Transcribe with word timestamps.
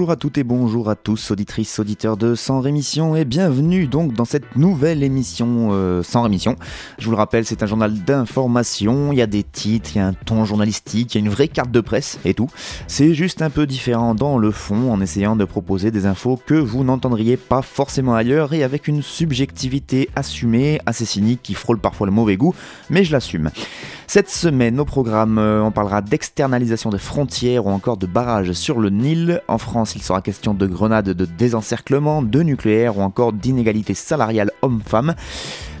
Bonjour 0.00 0.12
à 0.12 0.16
toutes 0.16 0.38
et 0.38 0.44
bonjour 0.44 0.88
à 0.88 0.96
tous, 0.96 1.30
auditrices, 1.30 1.78
auditeurs 1.78 2.16
de 2.16 2.34
Sans 2.34 2.60
Rémission, 2.60 3.16
et 3.16 3.26
bienvenue 3.26 3.86
donc 3.86 4.14
dans 4.14 4.24
cette 4.24 4.56
nouvelle 4.56 5.02
émission 5.02 5.68
euh, 5.72 6.02
Sans 6.02 6.22
Rémission. 6.22 6.56
Je 6.96 7.04
vous 7.04 7.10
le 7.10 7.18
rappelle, 7.18 7.44
c'est 7.44 7.62
un 7.62 7.66
journal 7.66 7.92
d'information, 7.92 9.12
il 9.12 9.18
y 9.18 9.22
a 9.22 9.26
des 9.26 9.42
titres, 9.42 9.90
il 9.94 9.98
y 9.98 10.00
a 10.00 10.06
un 10.06 10.14
ton 10.14 10.46
journalistique, 10.46 11.14
il 11.14 11.18
y 11.18 11.20
a 11.22 11.26
une 11.26 11.30
vraie 11.30 11.48
carte 11.48 11.70
de 11.70 11.82
presse 11.82 12.18
et 12.24 12.32
tout. 12.32 12.48
C'est 12.86 13.12
juste 13.12 13.42
un 13.42 13.50
peu 13.50 13.66
différent 13.66 14.14
dans 14.14 14.38
le 14.38 14.50
fond 14.52 14.90
en 14.90 15.02
essayant 15.02 15.36
de 15.36 15.44
proposer 15.44 15.90
des 15.90 16.06
infos 16.06 16.40
que 16.46 16.54
vous 16.54 16.82
n'entendriez 16.82 17.36
pas 17.36 17.60
forcément 17.60 18.14
ailleurs 18.14 18.54
et 18.54 18.62
avec 18.62 18.88
une 18.88 19.02
subjectivité 19.02 20.08
assumée, 20.16 20.80
assez 20.86 21.04
cynique, 21.04 21.40
qui 21.42 21.52
frôle 21.52 21.78
parfois 21.78 22.06
le 22.06 22.12
mauvais 22.14 22.38
goût, 22.38 22.54
mais 22.88 23.04
je 23.04 23.12
l'assume. 23.12 23.50
Cette 24.12 24.28
semaine, 24.28 24.80
au 24.80 24.84
programme, 24.84 25.38
euh, 25.38 25.62
on 25.62 25.70
parlera 25.70 26.02
d'externalisation 26.02 26.90
des 26.90 26.98
frontières 26.98 27.66
ou 27.66 27.70
encore 27.70 27.96
de 27.96 28.08
barrages 28.08 28.50
sur 28.54 28.80
le 28.80 28.90
Nil. 28.90 29.40
En 29.46 29.56
France, 29.56 29.94
il 29.94 30.02
sera 30.02 30.20
question 30.20 30.52
de 30.52 30.66
grenades 30.66 31.10
de 31.10 31.24
désencerclement, 31.24 32.20
de 32.20 32.42
nucléaire 32.42 32.98
ou 32.98 33.02
encore 33.02 33.32
d'inégalité 33.32 33.94
salariale 33.94 34.50
homme-femme. 34.62 35.14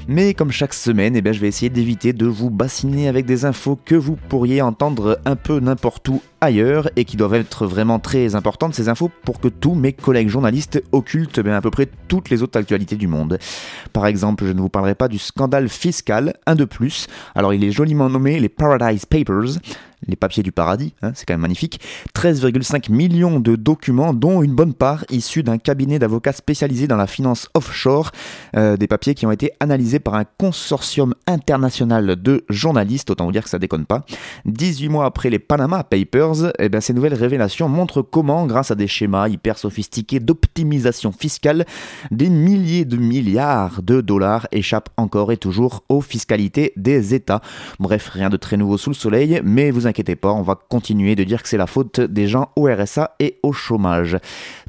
Mais 0.08 0.34
comme 0.34 0.50
chaque 0.50 0.74
semaine, 0.74 1.14
eh 1.14 1.20
bien, 1.20 1.32
je 1.32 1.40
vais 1.40 1.48
essayer 1.48 1.70
d'éviter 1.70 2.12
de 2.12 2.26
vous 2.26 2.50
bassiner 2.50 3.08
avec 3.08 3.26
des 3.26 3.44
infos 3.44 3.78
que 3.84 3.94
vous 3.94 4.16
pourriez 4.16 4.62
entendre 4.62 5.20
un 5.24 5.36
peu 5.36 5.60
n'importe 5.60 6.08
où 6.08 6.20
ailleurs 6.40 6.90
et 6.96 7.04
qui 7.04 7.16
doivent 7.16 7.34
être 7.34 7.66
vraiment 7.66 7.98
très 7.98 8.34
importantes, 8.34 8.74
ces 8.74 8.88
infos, 8.88 9.10
pour 9.24 9.40
que 9.40 9.48
tous 9.48 9.74
mes 9.74 9.92
collègues 9.92 10.28
journalistes 10.28 10.82
occultent 10.92 11.40
bien, 11.40 11.54
à 11.54 11.60
peu 11.60 11.70
près 11.70 11.88
toutes 12.08 12.30
les 12.30 12.42
autres 12.42 12.58
actualités 12.58 12.96
du 12.96 13.06
monde. 13.06 13.38
Par 13.92 14.06
exemple, 14.06 14.46
je 14.46 14.52
ne 14.52 14.60
vous 14.60 14.68
parlerai 14.68 14.94
pas 14.94 15.08
du 15.08 15.18
scandale 15.18 15.68
fiscal, 15.68 16.34
un 16.46 16.54
de 16.54 16.64
plus. 16.64 17.06
Alors 17.34 17.54
il 17.54 17.62
est 17.62 17.72
joliment 17.72 18.08
nommé 18.08 18.40
les 18.40 18.48
Paradise 18.48 19.06
Papers 19.06 19.58
les 20.06 20.16
papiers 20.16 20.42
du 20.42 20.52
paradis, 20.52 20.94
hein, 21.02 21.12
c'est 21.14 21.26
quand 21.26 21.34
même 21.34 21.42
magnifique, 21.42 21.80
13,5 22.14 22.90
millions 22.90 23.40
de 23.40 23.56
documents, 23.56 24.14
dont 24.14 24.42
une 24.42 24.54
bonne 24.54 24.74
part 24.74 25.04
issus 25.10 25.42
d'un 25.42 25.58
cabinet 25.58 25.98
d'avocats 25.98 26.32
spécialisé 26.32 26.86
dans 26.86 26.96
la 26.96 27.06
finance 27.06 27.48
offshore, 27.54 28.10
euh, 28.56 28.76
des 28.76 28.86
papiers 28.86 29.14
qui 29.14 29.26
ont 29.26 29.30
été 29.30 29.52
analysés 29.60 30.00
par 30.00 30.14
un 30.14 30.24
consortium 30.24 31.14
international 31.26 32.20
de 32.20 32.44
journalistes, 32.48 33.10
autant 33.10 33.26
vous 33.26 33.32
dire 33.32 33.44
que 33.44 33.50
ça 33.50 33.58
déconne 33.58 33.86
pas. 33.86 34.04
18 34.46 34.88
mois 34.88 35.04
après 35.04 35.30
les 35.30 35.38
Panama 35.38 35.84
Papers, 35.84 36.52
eh 36.58 36.68
bien, 36.68 36.80
ces 36.80 36.94
nouvelles 36.94 37.14
révélations 37.14 37.68
montrent 37.68 38.02
comment, 38.02 38.46
grâce 38.46 38.70
à 38.70 38.74
des 38.74 38.88
schémas 38.88 39.28
hyper 39.28 39.58
sophistiqués 39.58 40.20
d'optimisation 40.20 41.12
fiscale, 41.12 41.66
des 42.10 42.30
milliers 42.30 42.84
de 42.84 42.96
milliards 42.96 43.82
de 43.82 44.00
dollars 44.00 44.46
échappent 44.52 44.90
encore 44.96 45.32
et 45.32 45.36
toujours 45.36 45.84
aux 45.88 46.00
fiscalités 46.00 46.72
des 46.76 47.14
États. 47.14 47.40
Bref, 47.78 48.08
rien 48.08 48.30
de 48.30 48.36
très 48.36 48.56
nouveau 48.56 48.78
sous 48.78 48.90
le 48.90 48.94
soleil, 48.94 49.40
mais 49.44 49.70
vous 49.70 49.86
inquiétez 49.90 50.16
pas, 50.16 50.32
on 50.32 50.42
va 50.42 50.54
continuer 50.54 51.14
de 51.16 51.24
dire 51.24 51.42
que 51.42 51.48
c'est 51.48 51.56
la 51.56 51.66
faute 51.66 52.00
des 52.00 52.26
gens 52.26 52.50
au 52.56 52.66
RSA 52.66 53.16
et 53.20 53.38
au 53.42 53.52
chômage. 53.52 54.16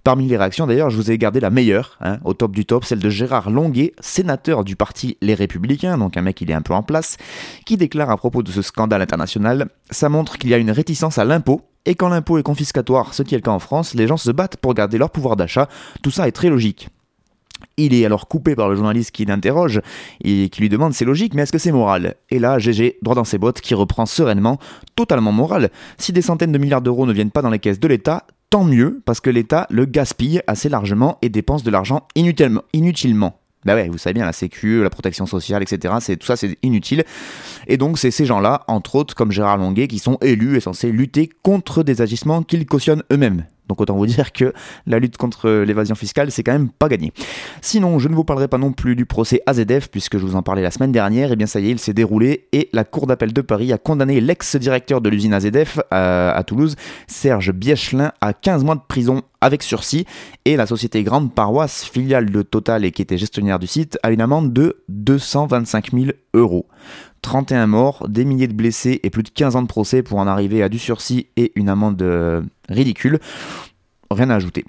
Parmi 0.03 0.27
les 0.27 0.37
réactions 0.37 0.67
d'ailleurs, 0.67 0.89
je 0.89 0.97
vous 0.97 1.11
ai 1.11 1.17
gardé 1.17 1.39
la 1.39 1.49
meilleure, 1.49 1.97
hein, 2.01 2.19
au 2.25 2.33
top 2.33 2.51
du 2.51 2.65
top, 2.65 2.85
celle 2.85 2.99
de 2.99 3.09
Gérard 3.09 3.49
Longuet, 3.49 3.93
sénateur 3.99 4.63
du 4.63 4.75
parti 4.75 5.17
Les 5.21 5.33
Républicains, 5.33 5.97
donc 5.97 6.17
un 6.17 6.21
mec 6.21 6.41
il 6.41 6.51
est 6.51 6.55
un 6.55 6.61
peu 6.61 6.73
en 6.73 6.83
place, 6.83 7.17
qui 7.65 7.77
déclare 7.77 8.09
à 8.09 8.17
propos 8.17 8.43
de 8.43 8.51
ce 8.51 8.61
scandale 8.61 9.01
international, 9.01 9.69
ça 9.89 10.09
montre 10.09 10.37
qu'il 10.37 10.49
y 10.49 10.53
a 10.53 10.57
une 10.57 10.71
réticence 10.71 11.17
à 11.17 11.25
l'impôt, 11.25 11.61
et 11.85 11.95
quand 11.95 12.09
l'impôt 12.09 12.37
est 12.37 12.43
confiscatoire, 12.43 13.13
ce 13.13 13.23
qui 13.23 13.35
est 13.35 13.37
le 13.37 13.43
cas 13.43 13.51
en 13.51 13.59
France, 13.59 13.93
les 13.93 14.07
gens 14.07 14.17
se 14.17 14.31
battent 14.31 14.57
pour 14.57 14.73
garder 14.73 14.97
leur 14.97 15.09
pouvoir 15.09 15.35
d'achat, 15.35 15.67
tout 16.03 16.11
ça 16.11 16.27
est 16.27 16.31
très 16.31 16.49
logique. 16.49 16.89
Il 17.83 17.95
est 17.95 18.05
alors 18.05 18.27
coupé 18.27 18.55
par 18.55 18.69
le 18.69 18.75
journaliste 18.75 19.09
qui 19.09 19.25
l'interroge 19.25 19.81
et 20.23 20.49
qui 20.49 20.61
lui 20.61 20.69
demande 20.69 20.93
c'est 20.93 21.03
logique, 21.03 21.33
mais 21.33 21.41
est-ce 21.41 21.51
que 21.51 21.57
c'est 21.57 21.71
moral? 21.71 22.13
Et 22.29 22.37
là, 22.37 22.59
GG, 22.59 22.99
droit 23.01 23.15
dans 23.15 23.23
ses 23.23 23.39
bottes, 23.39 23.59
qui 23.59 23.73
reprend 23.73 24.05
sereinement, 24.05 24.59
totalement 24.95 25.31
moral. 25.31 25.71
Si 25.97 26.13
des 26.13 26.21
centaines 26.21 26.51
de 26.51 26.59
milliards 26.59 26.83
d'euros 26.83 27.07
ne 27.07 27.13
viennent 27.13 27.31
pas 27.31 27.41
dans 27.41 27.49
les 27.49 27.57
caisses 27.57 27.79
de 27.79 27.87
l'État, 27.87 28.27
tant 28.51 28.63
mieux, 28.63 29.01
parce 29.03 29.19
que 29.19 29.31
l'État 29.31 29.65
le 29.71 29.85
gaspille 29.85 30.41
assez 30.45 30.69
largement 30.69 31.17
et 31.23 31.29
dépense 31.29 31.63
de 31.63 31.71
l'argent 31.71 32.07
inutilement. 32.13 32.61
inutilement. 32.71 33.39
Bah 33.65 33.73
ouais, 33.73 33.89
vous 33.89 33.97
savez 33.97 34.13
bien, 34.13 34.25
la 34.25 34.33
sécu, 34.33 34.83
la 34.83 34.91
protection 34.91 35.25
sociale, 35.25 35.63
etc., 35.63 35.95
tout 36.19 36.27
ça 36.27 36.35
c'est 36.35 36.57
inutile. 36.61 37.03
Et 37.67 37.77
donc 37.77 37.97
c'est 37.97 38.11
ces 38.11 38.27
gens-là, 38.27 38.63
entre 38.67 38.93
autres 38.95 39.15
comme 39.15 39.31
Gérard 39.31 39.57
Longuet, 39.57 39.87
qui 39.87 39.97
sont 39.97 40.19
élus 40.21 40.57
et 40.57 40.59
censés 40.59 40.91
lutter 40.91 41.29
contre 41.41 41.81
des 41.81 42.01
agissements 42.01 42.43
qu'ils 42.43 42.67
cautionnent 42.67 43.03
eux-mêmes. 43.11 43.45
Donc 43.71 43.79
autant 43.79 43.95
vous 43.95 44.05
dire 44.05 44.33
que 44.33 44.53
la 44.85 44.99
lutte 44.99 45.15
contre 45.15 45.49
l'évasion 45.49 45.95
fiscale, 45.95 46.29
c'est 46.29 46.43
quand 46.43 46.51
même 46.51 46.67
pas 46.67 46.89
gagné. 46.89 47.13
Sinon, 47.61 47.99
je 47.99 48.09
ne 48.09 48.15
vous 48.15 48.25
parlerai 48.25 48.49
pas 48.49 48.57
non 48.57 48.73
plus 48.73 48.97
du 48.97 49.05
procès 49.05 49.41
AZF, 49.45 49.87
puisque 49.89 50.17
je 50.17 50.25
vous 50.25 50.35
en 50.35 50.43
parlais 50.43 50.61
la 50.61 50.71
semaine 50.71 50.91
dernière, 50.91 51.31
et 51.31 51.37
bien 51.37 51.47
ça 51.47 51.61
y 51.61 51.69
est, 51.69 51.71
il 51.71 51.79
s'est 51.79 51.93
déroulé, 51.93 52.49
et 52.51 52.67
la 52.73 52.83
Cour 52.83 53.07
d'appel 53.07 53.31
de 53.31 53.39
Paris 53.39 53.71
a 53.71 53.77
condamné 53.77 54.19
l'ex-directeur 54.19 54.99
de 54.99 55.07
l'usine 55.07 55.33
AZF 55.33 55.79
à, 55.89 56.31
à 56.31 56.43
Toulouse, 56.43 56.75
Serge 57.07 57.53
Biechelin, 57.53 58.11
à 58.19 58.33
15 58.33 58.65
mois 58.65 58.75
de 58.75 58.81
prison 58.85 59.21
avec 59.39 59.63
sursis, 59.63 60.05
et 60.43 60.57
la 60.57 60.65
société 60.65 61.01
Grande 61.03 61.33
Paroisse, 61.33 61.85
filiale 61.85 62.29
de 62.29 62.41
Total 62.41 62.83
et 62.83 62.91
qui 62.91 63.01
était 63.01 63.17
gestionnaire 63.17 63.57
du 63.57 63.67
site, 63.67 63.97
a 64.03 64.11
une 64.11 64.19
amende 64.19 64.51
de 64.51 64.83
225 64.89 65.91
000 65.93 66.05
euros. 66.33 66.67
31 67.21 67.67
morts, 67.67 68.07
des 68.09 68.25
milliers 68.25 68.47
de 68.47 68.53
blessés 68.53 68.99
et 69.03 69.09
plus 69.09 69.23
de 69.23 69.29
15 69.29 69.55
ans 69.55 69.61
de 69.61 69.67
procès 69.67 70.03
pour 70.03 70.19
en 70.19 70.27
arriver 70.27 70.63
à 70.63 70.69
du 70.69 70.79
sursis 70.79 71.27
et 71.37 71.51
une 71.55 71.69
amende 71.69 72.01
euh, 72.01 72.41
ridicule. 72.69 73.19
Rien 74.09 74.29
à 74.29 74.35
ajouter. 74.35 74.65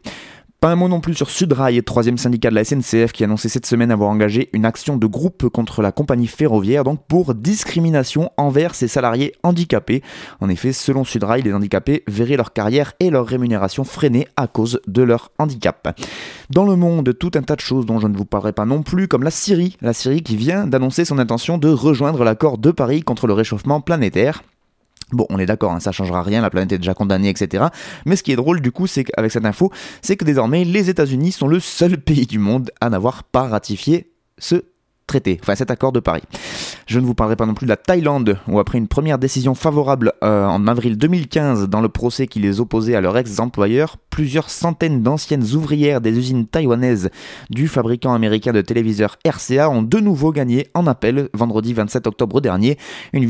Pas 0.62 0.70
un 0.70 0.76
mot 0.76 0.86
non 0.86 1.00
plus 1.00 1.14
sur 1.14 1.28
Sudrail, 1.28 1.82
troisième 1.82 2.18
syndicat 2.18 2.48
de 2.48 2.54
la 2.54 2.62
SNCF 2.62 3.10
qui 3.10 3.24
a 3.24 3.26
annoncé 3.26 3.48
cette 3.48 3.66
semaine 3.66 3.90
avoir 3.90 4.10
engagé 4.10 4.48
une 4.52 4.64
action 4.64 4.96
de 4.96 5.08
groupe 5.08 5.48
contre 5.48 5.82
la 5.82 5.90
compagnie 5.90 6.28
ferroviaire, 6.28 6.84
donc 6.84 7.00
pour 7.08 7.34
discrimination 7.34 8.30
envers 8.36 8.76
ses 8.76 8.86
salariés 8.86 9.34
handicapés. 9.42 10.04
En 10.40 10.48
effet, 10.48 10.72
selon 10.72 11.02
Sudrail, 11.02 11.42
les 11.42 11.52
handicapés 11.52 12.04
verraient 12.06 12.36
leur 12.36 12.52
carrière 12.52 12.92
et 13.00 13.10
leur 13.10 13.26
rémunération 13.26 13.82
freinée 13.82 14.28
à 14.36 14.46
cause 14.46 14.80
de 14.86 15.02
leur 15.02 15.32
handicap. 15.40 16.00
Dans 16.48 16.64
le 16.64 16.76
monde, 16.76 17.12
tout 17.18 17.32
un 17.34 17.42
tas 17.42 17.56
de 17.56 17.60
choses 17.60 17.84
dont 17.84 17.98
je 17.98 18.06
ne 18.06 18.16
vous 18.16 18.24
parlerai 18.24 18.52
pas 18.52 18.64
non 18.64 18.84
plus, 18.84 19.08
comme 19.08 19.24
la 19.24 19.32
Syrie, 19.32 19.76
la 19.80 19.92
Syrie 19.92 20.22
qui 20.22 20.36
vient 20.36 20.68
d'annoncer 20.68 21.04
son 21.04 21.18
intention 21.18 21.58
de 21.58 21.70
rejoindre 21.70 22.22
l'accord 22.22 22.58
de 22.58 22.70
Paris 22.70 23.02
contre 23.02 23.26
le 23.26 23.32
réchauffement 23.32 23.80
planétaire. 23.80 24.44
Bon, 25.12 25.26
on 25.30 25.38
est 25.38 25.46
d'accord, 25.46 25.72
hein, 25.72 25.80
ça 25.80 25.92
changera 25.92 26.22
rien, 26.22 26.40
la 26.40 26.50
planète 26.50 26.72
est 26.72 26.78
déjà 26.78 26.94
condamnée, 26.94 27.28
etc. 27.28 27.66
Mais 28.06 28.16
ce 28.16 28.22
qui 28.22 28.32
est 28.32 28.36
drôle 28.36 28.60
du 28.60 28.72
coup, 28.72 28.86
c'est 28.86 29.04
qu'avec 29.04 29.30
cette 29.30 29.44
info, 29.44 29.70
c'est 30.00 30.16
que 30.16 30.24
désormais 30.24 30.64
les 30.64 30.90
États-Unis 30.90 31.32
sont 31.32 31.48
le 31.48 31.60
seul 31.60 31.98
pays 32.02 32.26
du 32.26 32.38
monde 32.38 32.70
à 32.80 32.90
n'avoir 32.90 33.24
pas 33.24 33.44
ratifié 33.44 34.12
ce 34.38 34.64
traité, 35.06 35.38
enfin 35.42 35.54
cet 35.54 35.70
accord 35.70 35.92
de 35.92 36.00
Paris. 36.00 36.22
Je 36.86 36.98
ne 36.98 37.04
vous 37.04 37.14
parlerai 37.14 37.36
pas 37.36 37.46
non 37.46 37.54
plus 37.54 37.66
de 37.66 37.70
la 37.70 37.76
Thaïlande, 37.76 38.38
où 38.48 38.58
après 38.58 38.78
une 38.78 38.88
première 38.88 39.18
décision 39.18 39.54
favorable 39.54 40.12
euh, 40.24 40.46
en 40.46 40.66
avril 40.66 40.96
2015 40.96 41.68
dans 41.68 41.80
le 41.80 41.88
procès 41.88 42.26
qui 42.26 42.40
les 42.40 42.60
opposait 42.60 42.94
à 42.94 43.00
leur 43.00 43.16
ex-employeur, 43.18 43.96
plusieurs 44.12 44.50
centaines 44.50 45.02
d'anciennes 45.02 45.54
ouvrières 45.54 46.02
des 46.02 46.16
usines 46.16 46.46
taïwanaises 46.46 47.08
du 47.48 47.66
fabricant 47.66 48.12
américain 48.12 48.52
de 48.52 48.60
téléviseurs 48.60 49.16
RCA 49.26 49.70
ont 49.70 49.82
de 49.82 49.98
nouveau 49.98 50.32
gagné 50.32 50.68
en 50.74 50.86
appel 50.86 51.30
vendredi 51.32 51.72
27 51.72 52.06
octobre 52.06 52.42
dernier, 52.42 52.76
une, 53.14 53.24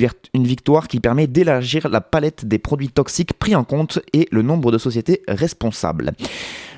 victoire 0.44 0.88
qui 0.88 0.98
permet 0.98 1.28
d'élargir 1.28 1.88
la 1.88 2.00
palette 2.00 2.46
des 2.46 2.58
produits 2.58 2.88
toxiques 2.88 3.32
pris 3.32 3.54
en 3.54 3.62
compte 3.62 4.00
et 4.12 4.28
le 4.32 4.42
nombre 4.42 4.72
de 4.72 4.78
sociétés 4.78 5.22
responsables. 5.28 6.14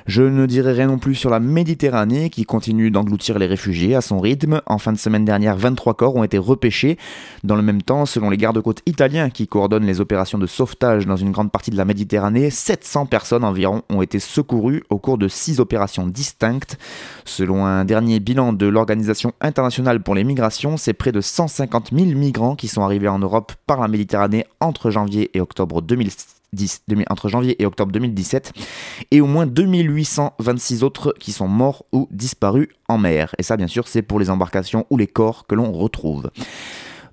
Je 0.05 0.21
ne 0.21 0.45
dirai 0.45 0.73
rien 0.73 0.85
non 0.85 0.99
plus 0.99 1.15
sur 1.15 1.31
la 1.31 1.39
Méditerranée 1.39 2.29
qui 2.29 2.43
continue 2.43 2.91
d'engloutir 2.91 3.39
les 3.39 3.47
réfugiés 3.47 3.95
à 3.95 4.01
son 4.01 4.19
rythme. 4.19 4.61
En 4.67 4.77
fin 4.77 4.93
de 4.93 4.99
semaine 4.99 5.25
dernière, 5.25 5.57
23 5.57 5.95
corps 5.95 6.15
ont 6.15 6.23
été 6.23 6.37
repêchés. 6.37 6.99
Dans 7.43 7.55
le 7.55 7.63
même 7.63 7.81
temps, 7.81 8.05
selon 8.05 8.29
les 8.29 8.37
gardes-côtes 8.37 8.83
italiens 8.85 9.31
qui 9.31 9.47
coordonnent 9.47 9.87
les 9.87 10.01
opérations 10.01 10.37
de 10.37 10.45
sauvetage 10.45 11.07
dans 11.07 11.15
une 11.15 11.31
grande 11.31 11.51
partie 11.51 11.71
de 11.71 11.77
la 11.77 11.85
Méditerranée, 11.85 12.51
700 12.51 13.07
personnes 13.07 13.43
environ 13.43 13.81
ont 13.89 13.94
été 14.01 14.19
secourues 14.19 14.83
au 14.89 14.97
cours 14.97 15.17
de 15.17 15.27
6 15.27 15.59
opérations 15.59 16.07
distinctes. 16.07 16.77
Selon 17.25 17.65
un 17.65 17.85
dernier 17.85 18.19
bilan 18.19 18.53
de 18.53 18.65
l'Organisation 18.65 19.33
internationale 19.41 20.01
pour 20.01 20.15
les 20.15 20.23
migrations, 20.23 20.77
c'est 20.77 20.93
près 20.93 21.11
de 21.11 21.21
150 21.21 21.91
000 21.93 22.05
migrants 22.17 22.55
qui 22.55 22.67
sont 22.67 22.83
arrivés 22.83 23.07
en 23.07 23.19
Europe 23.19 23.53
par 23.67 23.81
la 23.81 23.87
Méditerranée 23.87 24.45
entre 24.59 24.89
janvier 24.91 25.31
et 25.33 25.41
octobre 25.41 25.81
2010 25.81 26.35
entre 27.09 27.29
janvier 27.29 27.61
et 27.61 27.65
octobre 27.65 27.91
2017, 27.91 28.53
et 29.11 29.21
au 29.21 29.27
moins 29.27 29.45
2826 29.45 30.83
autres 30.83 31.13
qui 31.19 31.31
sont 31.31 31.47
morts 31.47 31.85
ou 31.91 32.07
disparus 32.11 32.69
en 32.87 32.97
mer. 32.97 33.35
Et 33.37 33.43
ça, 33.43 33.57
bien 33.57 33.67
sûr, 33.67 33.87
c'est 33.87 34.01
pour 34.01 34.19
les 34.19 34.29
embarcations 34.29 34.85
ou 34.89 34.97
les 34.97 35.07
corps 35.07 35.45
que 35.47 35.55
l'on 35.55 35.71
retrouve. 35.71 36.29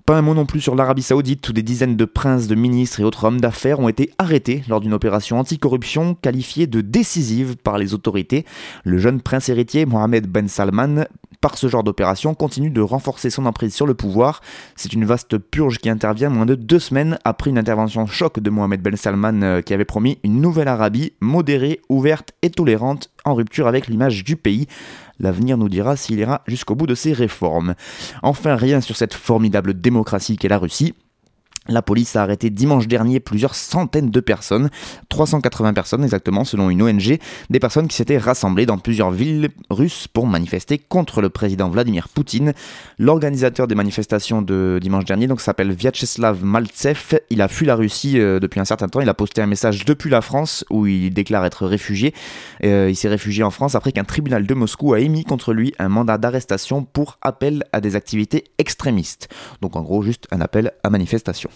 Pas 0.05 0.17
un 0.17 0.23
mot 0.23 0.35
non 0.35 0.47
plus 0.47 0.61
sur 0.61 0.75
l'Arabie 0.75 1.03
Saoudite, 1.03 1.49
où 1.49 1.53
des 1.53 1.63
dizaines 1.63 1.97
de 1.97 2.05
princes, 2.05 2.49
de 2.49 2.57
ministres 2.57 2.99
et 2.99 3.05
autres 3.05 3.25
hommes 3.25 3.41
d'affaires 3.41 3.79
ont 3.79 3.89
été 3.89 4.11
arrêtés 4.19 4.65
lors 4.69 4.81
d'une 4.81 4.95
opération 4.95 5.39
anticorruption 5.39 6.17
qualifiée 6.17 6.67
de 6.67 6.81
décisive 6.81 7.57
par 7.57 7.79
les 7.79 7.95
autorités. 7.95 8.45
Le 8.83 8.99
jeune 8.99 9.21
prince 9.21 9.49
héritier 9.49 9.87
Mohamed 9.87 10.27
Ben 10.27 10.49
Salman 10.49 11.05
par 11.43 11.59
ce 11.59 11.69
genre 11.69 11.85
d'opération 11.85 12.35
continue 12.35 12.71
de 12.71 12.81
renforcer 12.81 13.29
son 13.29 13.47
emprise 13.47 13.75
sur 13.75 13.87
le 13.87 13.95
pouvoir. 13.95 14.41
C'est 14.77 14.93
une 14.93 15.05
vaste 15.05 15.39
purge 15.39 15.79
qui 15.79 15.91
intervient 15.91 16.31
moins 16.31 16.47
de 16.47 16.55
deux 16.55 16.79
semaines 16.79 17.19
après 17.25 17.51
une 17.51 17.59
intervention 17.59 18.07
choc 18.07 18.41
de 18.41 18.49
Mohamed 18.49 18.81
Ben 18.81 18.97
Salman 18.97 19.43
euh, 19.43 19.61
qui 19.61 19.75
avait 19.75 19.85
promis 19.85 20.19
une 20.23 20.41
nouvelle 20.41 20.69
Arabie 20.69 21.13
modérée, 21.21 21.81
ouverte 21.89 22.33
et 22.43 22.51
tolérante 22.51 23.11
en 23.25 23.35
rupture 23.35 23.67
avec 23.67 23.87
l'image 23.89 24.25
du 24.25 24.37
pays. 24.37 24.67
L'avenir 25.21 25.57
nous 25.57 25.69
dira 25.69 25.97
s'il 25.97 26.19
ira 26.19 26.43
jusqu'au 26.47 26.75
bout 26.75 26.87
de 26.87 26.95
ses 26.95 27.13
réformes. 27.13 27.75
Enfin, 28.23 28.57
rien 28.57 28.81
sur 28.81 28.97
cette 28.97 29.15
formidable 29.15 29.75
démocratie 29.75 30.37
qu'est 30.37 30.49
la 30.49 30.59
Russie. 30.59 30.95
La 31.69 31.81
police 31.81 32.17
a 32.17 32.23
arrêté 32.23 32.50
dimanche 32.50 32.88
dernier 32.88 33.20
plusieurs 33.20 33.55
centaines 33.55 34.11
de 34.11 34.20
personnes, 34.20 34.69
380 35.11 35.73
personnes 35.75 36.03
exactement 36.03 36.44
selon 36.44 36.70
une 36.70 36.82
ONG, 36.82 37.19
des 37.50 37.61
personnes 37.61 37.87
qui 37.87 37.94
s'étaient 37.94 38.19
rassemblées 38.19 38.67
dans 38.67 38.79
plusieurs 38.79 39.12
villes 39.12 39.49
russes 39.70 40.09
pour 40.09 40.26
manifester 40.26 40.79
contre 40.79 41.23
le 41.23 41.31
président 41.31 41.69
Vladimir 41.69 42.09
Poutine. 42.09 42.53
L'organisateur 42.99 43.69
des 43.69 43.76
manifestations 43.76 44.43
de 44.43 44.81
dimanche 44.82 45.05
dernier 45.05 45.29
donc 45.29 45.41
s'appelle 45.41 45.70
Vyacheslav 45.70 46.44
Maltsev. 46.44 47.20
Il 47.31 47.41
a 47.41 47.47
fui 47.47 47.65
la 47.65 47.76
Russie 47.76 48.19
euh, 48.19 48.41
depuis 48.41 48.58
un 48.58 48.65
certain 48.65 48.88
temps. 48.88 49.00
Il 49.00 49.08
a 49.08 49.15
posté 49.15 49.41
un 49.41 49.47
message 49.47 49.85
depuis 49.85 50.11
la 50.11 50.20
France 50.20 50.65
où 50.69 50.88
il 50.88 51.15
déclare 51.15 51.44
être 51.44 51.67
réfugié. 51.69 52.12
Euh, 52.65 52.88
il 52.91 52.97
s'est 52.97 53.08
réfugié 53.08 53.44
en 53.44 53.53
France 53.53 53.76
après 53.76 53.93
qu'un 53.93 54.03
tribunal 54.03 54.49
de 54.49 54.55
Moscou 54.55 54.94
a 54.94 55.00
émis 55.00 55.23
contre 55.23 55.53
lui 55.53 55.75
un 55.79 55.88
mandat 55.88 56.19
d'arrestation 56.19 56.82
pour 56.82 57.19
appel 57.23 57.62
à 57.73 57.81
des 57.81 57.94
activités 57.94 58.44
extrémistes. 58.58 59.29
Donc 59.61 59.76
en 59.76 59.82
gros 59.82 60.03
juste 60.03 60.26
un 60.32 60.41
appel 60.41 60.73
à 60.82 60.91
manifestation. 60.91 61.52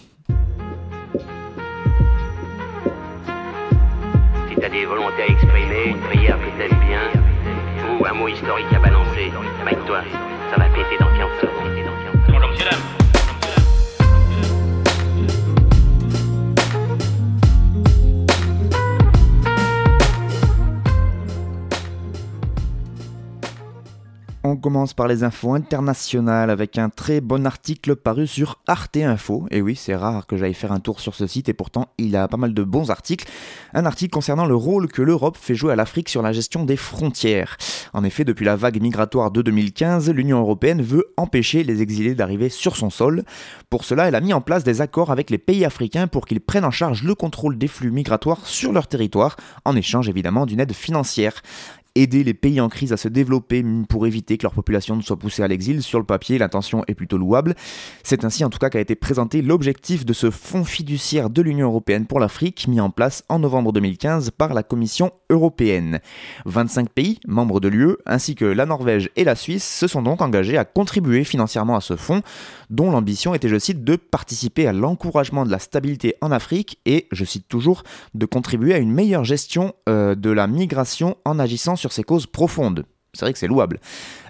Des 4.69 4.85
volontés 4.85 5.23
à 5.23 5.27
exprimer, 5.27 5.85
une 5.87 5.99
prière 5.99 6.37
que 6.39 6.49
t'aimes 6.57 6.79
bien, 6.87 6.99
ou 7.99 8.05
un 8.05 8.13
mot 8.13 8.27
historique 8.27 8.71
à 8.75 8.79
balancer, 8.79 9.31
avec 9.61 9.85
toi, 9.85 10.01
ça 10.51 10.57
va 10.57 10.65
péter 10.69 10.97
d'ambiance. 10.99 11.31
Bonjour 12.27 12.49
monsieur 12.49 12.65
dame. 12.65 12.96
On 24.49 24.55
commence 24.55 24.93
par 24.93 25.09
les 25.09 25.25
infos 25.25 25.55
internationales 25.55 26.49
avec 26.49 26.77
un 26.77 26.87
très 26.87 27.19
bon 27.19 27.45
article 27.45 27.97
paru 27.97 28.27
sur 28.27 28.59
Arte 28.65 28.95
Info. 28.95 29.45
Et 29.51 29.61
oui, 29.61 29.75
c'est 29.75 29.93
rare 29.93 30.25
que 30.25 30.37
j'aille 30.37 30.53
faire 30.53 30.71
un 30.71 30.79
tour 30.79 31.01
sur 31.01 31.15
ce 31.15 31.27
site 31.27 31.49
et 31.49 31.53
pourtant 31.53 31.89
il 31.97 32.15
a 32.15 32.29
pas 32.29 32.37
mal 32.37 32.53
de 32.53 32.63
bons 32.63 32.89
articles. 32.89 33.27
Un 33.73 33.85
article 33.85 34.13
concernant 34.13 34.45
le 34.45 34.55
rôle 34.55 34.87
que 34.87 35.01
l'Europe 35.01 35.35
fait 35.37 35.53
jouer 35.53 35.73
à 35.73 35.75
l'Afrique 35.75 36.07
sur 36.07 36.21
la 36.21 36.31
gestion 36.31 36.63
des 36.63 36.77
frontières. 36.77 37.57
En 37.91 38.05
effet, 38.05 38.23
depuis 38.23 38.45
la 38.45 38.55
vague 38.55 38.81
migratoire 38.81 39.31
de 39.31 39.41
2015, 39.41 40.11
l'Union 40.11 40.39
européenne 40.39 40.81
veut 40.81 41.13
empêcher 41.17 41.65
les 41.65 41.81
exilés 41.81 42.15
d'arriver 42.15 42.47
sur 42.47 42.77
son 42.77 42.89
sol. 42.89 43.23
Pour 43.69 43.83
cela, 43.83 44.07
elle 44.07 44.15
a 44.15 44.21
mis 44.21 44.31
en 44.31 44.39
place 44.39 44.63
des 44.63 44.79
accords 44.79 45.11
avec 45.11 45.29
les 45.29 45.39
pays 45.39 45.65
africains 45.65 46.07
pour 46.07 46.25
qu'ils 46.25 46.39
prennent 46.39 46.63
en 46.63 46.71
charge 46.71 47.03
le 47.03 47.15
contrôle 47.15 47.57
des 47.57 47.67
flux 47.67 47.91
migratoires 47.91 48.45
sur 48.45 48.71
leur 48.71 48.87
territoire, 48.87 49.35
en 49.65 49.75
échange 49.75 50.07
évidemment 50.07 50.45
d'une 50.45 50.61
aide 50.61 50.71
financière 50.71 51.41
aider 52.01 52.23
les 52.23 52.33
pays 52.33 52.61
en 52.61 52.69
crise 52.69 52.93
à 52.93 52.97
se 52.97 53.07
développer 53.07 53.63
pour 53.89 54.07
éviter 54.07 54.37
que 54.37 54.43
leur 54.43 54.53
population 54.53 54.95
ne 54.95 55.01
soit 55.01 55.17
poussée 55.17 55.43
à 55.43 55.47
l'exil. 55.47 55.81
Sur 55.81 55.99
le 55.99 56.05
papier, 56.05 56.37
l'intention 56.37 56.83
est 56.87 56.93
plutôt 56.93 57.17
louable. 57.17 57.55
C'est 58.03 58.23
ainsi 58.23 58.45
en 58.45 58.49
tout 58.49 58.59
cas 58.59 58.69
qu'a 58.69 58.79
été 58.79 58.95
présenté 58.95 59.41
l'objectif 59.41 60.05
de 60.05 60.13
ce 60.13 60.29
fonds 60.29 60.63
fiduciaire 60.63 61.29
de 61.29 61.41
l'Union 61.41 61.67
européenne 61.67 62.05
pour 62.05 62.19
l'Afrique, 62.19 62.67
mis 62.67 62.79
en 62.79 62.89
place 62.89 63.23
en 63.29 63.39
novembre 63.39 63.73
2015 63.73 64.31
par 64.31 64.53
la 64.53 64.63
Commission 64.63 65.11
européenne. 65.29 65.99
25 66.45 66.89
pays, 66.89 67.19
membres 67.27 67.59
de 67.59 67.67
l'UE, 67.67 67.95
ainsi 68.05 68.35
que 68.35 68.45
la 68.45 68.65
Norvège 68.65 69.09
et 69.15 69.23
la 69.23 69.35
Suisse, 69.35 69.67
se 69.67 69.87
sont 69.87 70.01
donc 70.01 70.21
engagés 70.21 70.57
à 70.57 70.65
contribuer 70.65 71.23
financièrement 71.23 71.75
à 71.75 71.81
ce 71.81 71.95
fonds, 71.95 72.21
dont 72.69 72.91
l'ambition 72.91 73.33
était, 73.33 73.49
je 73.49 73.57
cite, 73.57 73.83
de 73.83 73.95
participer 73.95 74.67
à 74.67 74.73
l'encouragement 74.73 75.45
de 75.45 75.51
la 75.51 75.59
stabilité 75.59 76.15
en 76.21 76.31
Afrique 76.31 76.79
et, 76.85 77.07
je 77.11 77.25
cite 77.25 77.47
toujours, 77.47 77.83
de 78.13 78.25
contribuer 78.25 78.73
à 78.73 78.77
une 78.77 78.91
meilleure 78.91 79.23
gestion 79.23 79.73
euh, 79.89 80.15
de 80.15 80.29
la 80.29 80.47
migration 80.47 81.17
en 81.25 81.39
agissant 81.39 81.75
sur 81.75 81.86
ses 81.91 82.03
causes 82.03 82.27
profondes. 82.27 82.85
C'est 83.13 83.25
vrai 83.25 83.33
que 83.33 83.39
c'est 83.39 83.47
louable. 83.47 83.79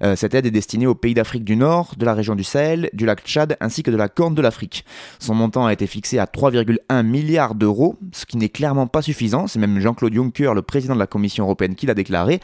Euh, 0.02 0.16
cette 0.16 0.34
aide 0.34 0.46
est 0.46 0.52
destinée 0.52 0.88
aux 0.88 0.96
pays 0.96 1.14
d'Afrique 1.14 1.44
du 1.44 1.56
Nord, 1.56 1.96
de 1.98 2.06
la 2.06 2.14
région 2.14 2.36
du 2.36 2.44
Sahel, 2.44 2.90
du 2.94 3.06
lac 3.06 3.22
Tchad 3.22 3.58
ainsi 3.60 3.84
que 3.84 3.92
de 3.92 3.98
la 3.98 4.08
Corne 4.08 4.34
de 4.34 4.42
l'Afrique. 4.42 4.86
Son 5.20 5.34
montant 5.34 5.66
a 5.66 5.74
été 5.74 5.88
fixé 5.88 6.20
à 6.20 6.26
3,1 6.26 7.04
milliards 7.04 7.56
d'euros, 7.56 7.98
ce 8.14 8.26
qui 8.26 8.38
n'est 8.38 8.50
clairement 8.50 8.88
pas 8.88 9.02
suffisant. 9.02 9.48
C'est 9.48 9.60
même 9.60 9.80
Jean-Claude 9.80 10.14
Juncker, 10.14 10.54
le 10.54 10.62
président 10.62 10.94
de 10.94 11.00
la 11.00 11.08
Commission 11.08 11.44
européenne, 11.44 11.76
qui 11.76 11.86
l'a 11.86 11.96
déclaré. 11.96 12.40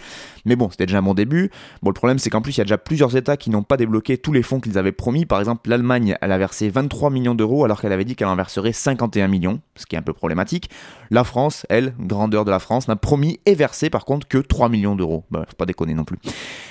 Mais 0.46 0.56
bon, 0.56 0.70
c'était 0.70 0.86
déjà 0.86 0.98
un 0.98 1.04
bon 1.04 1.14
début. 1.14 1.50
Bon, 1.82 1.92
le 1.92 1.94
problème, 1.94 2.20
c'est 2.20 2.30
qu'en 2.30 2.42
plus, 2.42 2.56
il 2.56 2.58
y 2.58 2.62
a 2.62 2.66
déjà 2.66 2.78
plusieurs 2.78 3.16
États 3.16 3.38
qui 3.38 3.50
n'ont 3.50 3.64
pas 3.64 3.78
débloqué 3.78 4.18
tous 4.18 4.34
les 4.34 4.44
fonds 4.44 4.60
qu'ils 4.60 4.78
avaient 4.78 4.92
promis. 4.92 5.26
Par 5.26 5.40
exemple, 5.40 5.70
l'Allemagne, 5.70 6.18
elle 6.20 6.32
a 6.32 6.38
versé 6.38 6.70
23 6.70 7.10
millions 7.10 7.36
d'euros 7.36 7.64
alors 7.64 7.80
qu'elle 7.80 7.94
avait 7.94 8.06
dit 8.06 8.16
qu'elle 8.16 8.28
en 8.28 8.36
verserait 8.36 8.74
51 8.74 9.28
millions, 9.28 9.62
ce 9.76 9.86
qui 9.86 9.96
est 9.96 10.00
un 10.00 10.04
peu 10.04 10.14
problématique. 10.14 10.70
La 11.10 11.24
France, 11.24 11.66
elle, 11.70 11.94
grandeur 12.00 12.44
de 12.44 12.52
la 12.52 12.60
France, 12.60 12.88
n'a 12.88 12.96
promis 12.96 13.40
et 13.46 13.56
versé 13.56 13.90
par 13.90 14.04
contre 14.04 14.28
que 14.28 14.40
3 14.40 14.68
millions 14.70 14.96
d'euros. 14.96 15.24
Bah, 15.32 15.46
faut 15.48 15.56
pas 15.56 15.66
déconner 15.66 15.94
non 15.94 16.04
plus. 16.04 16.18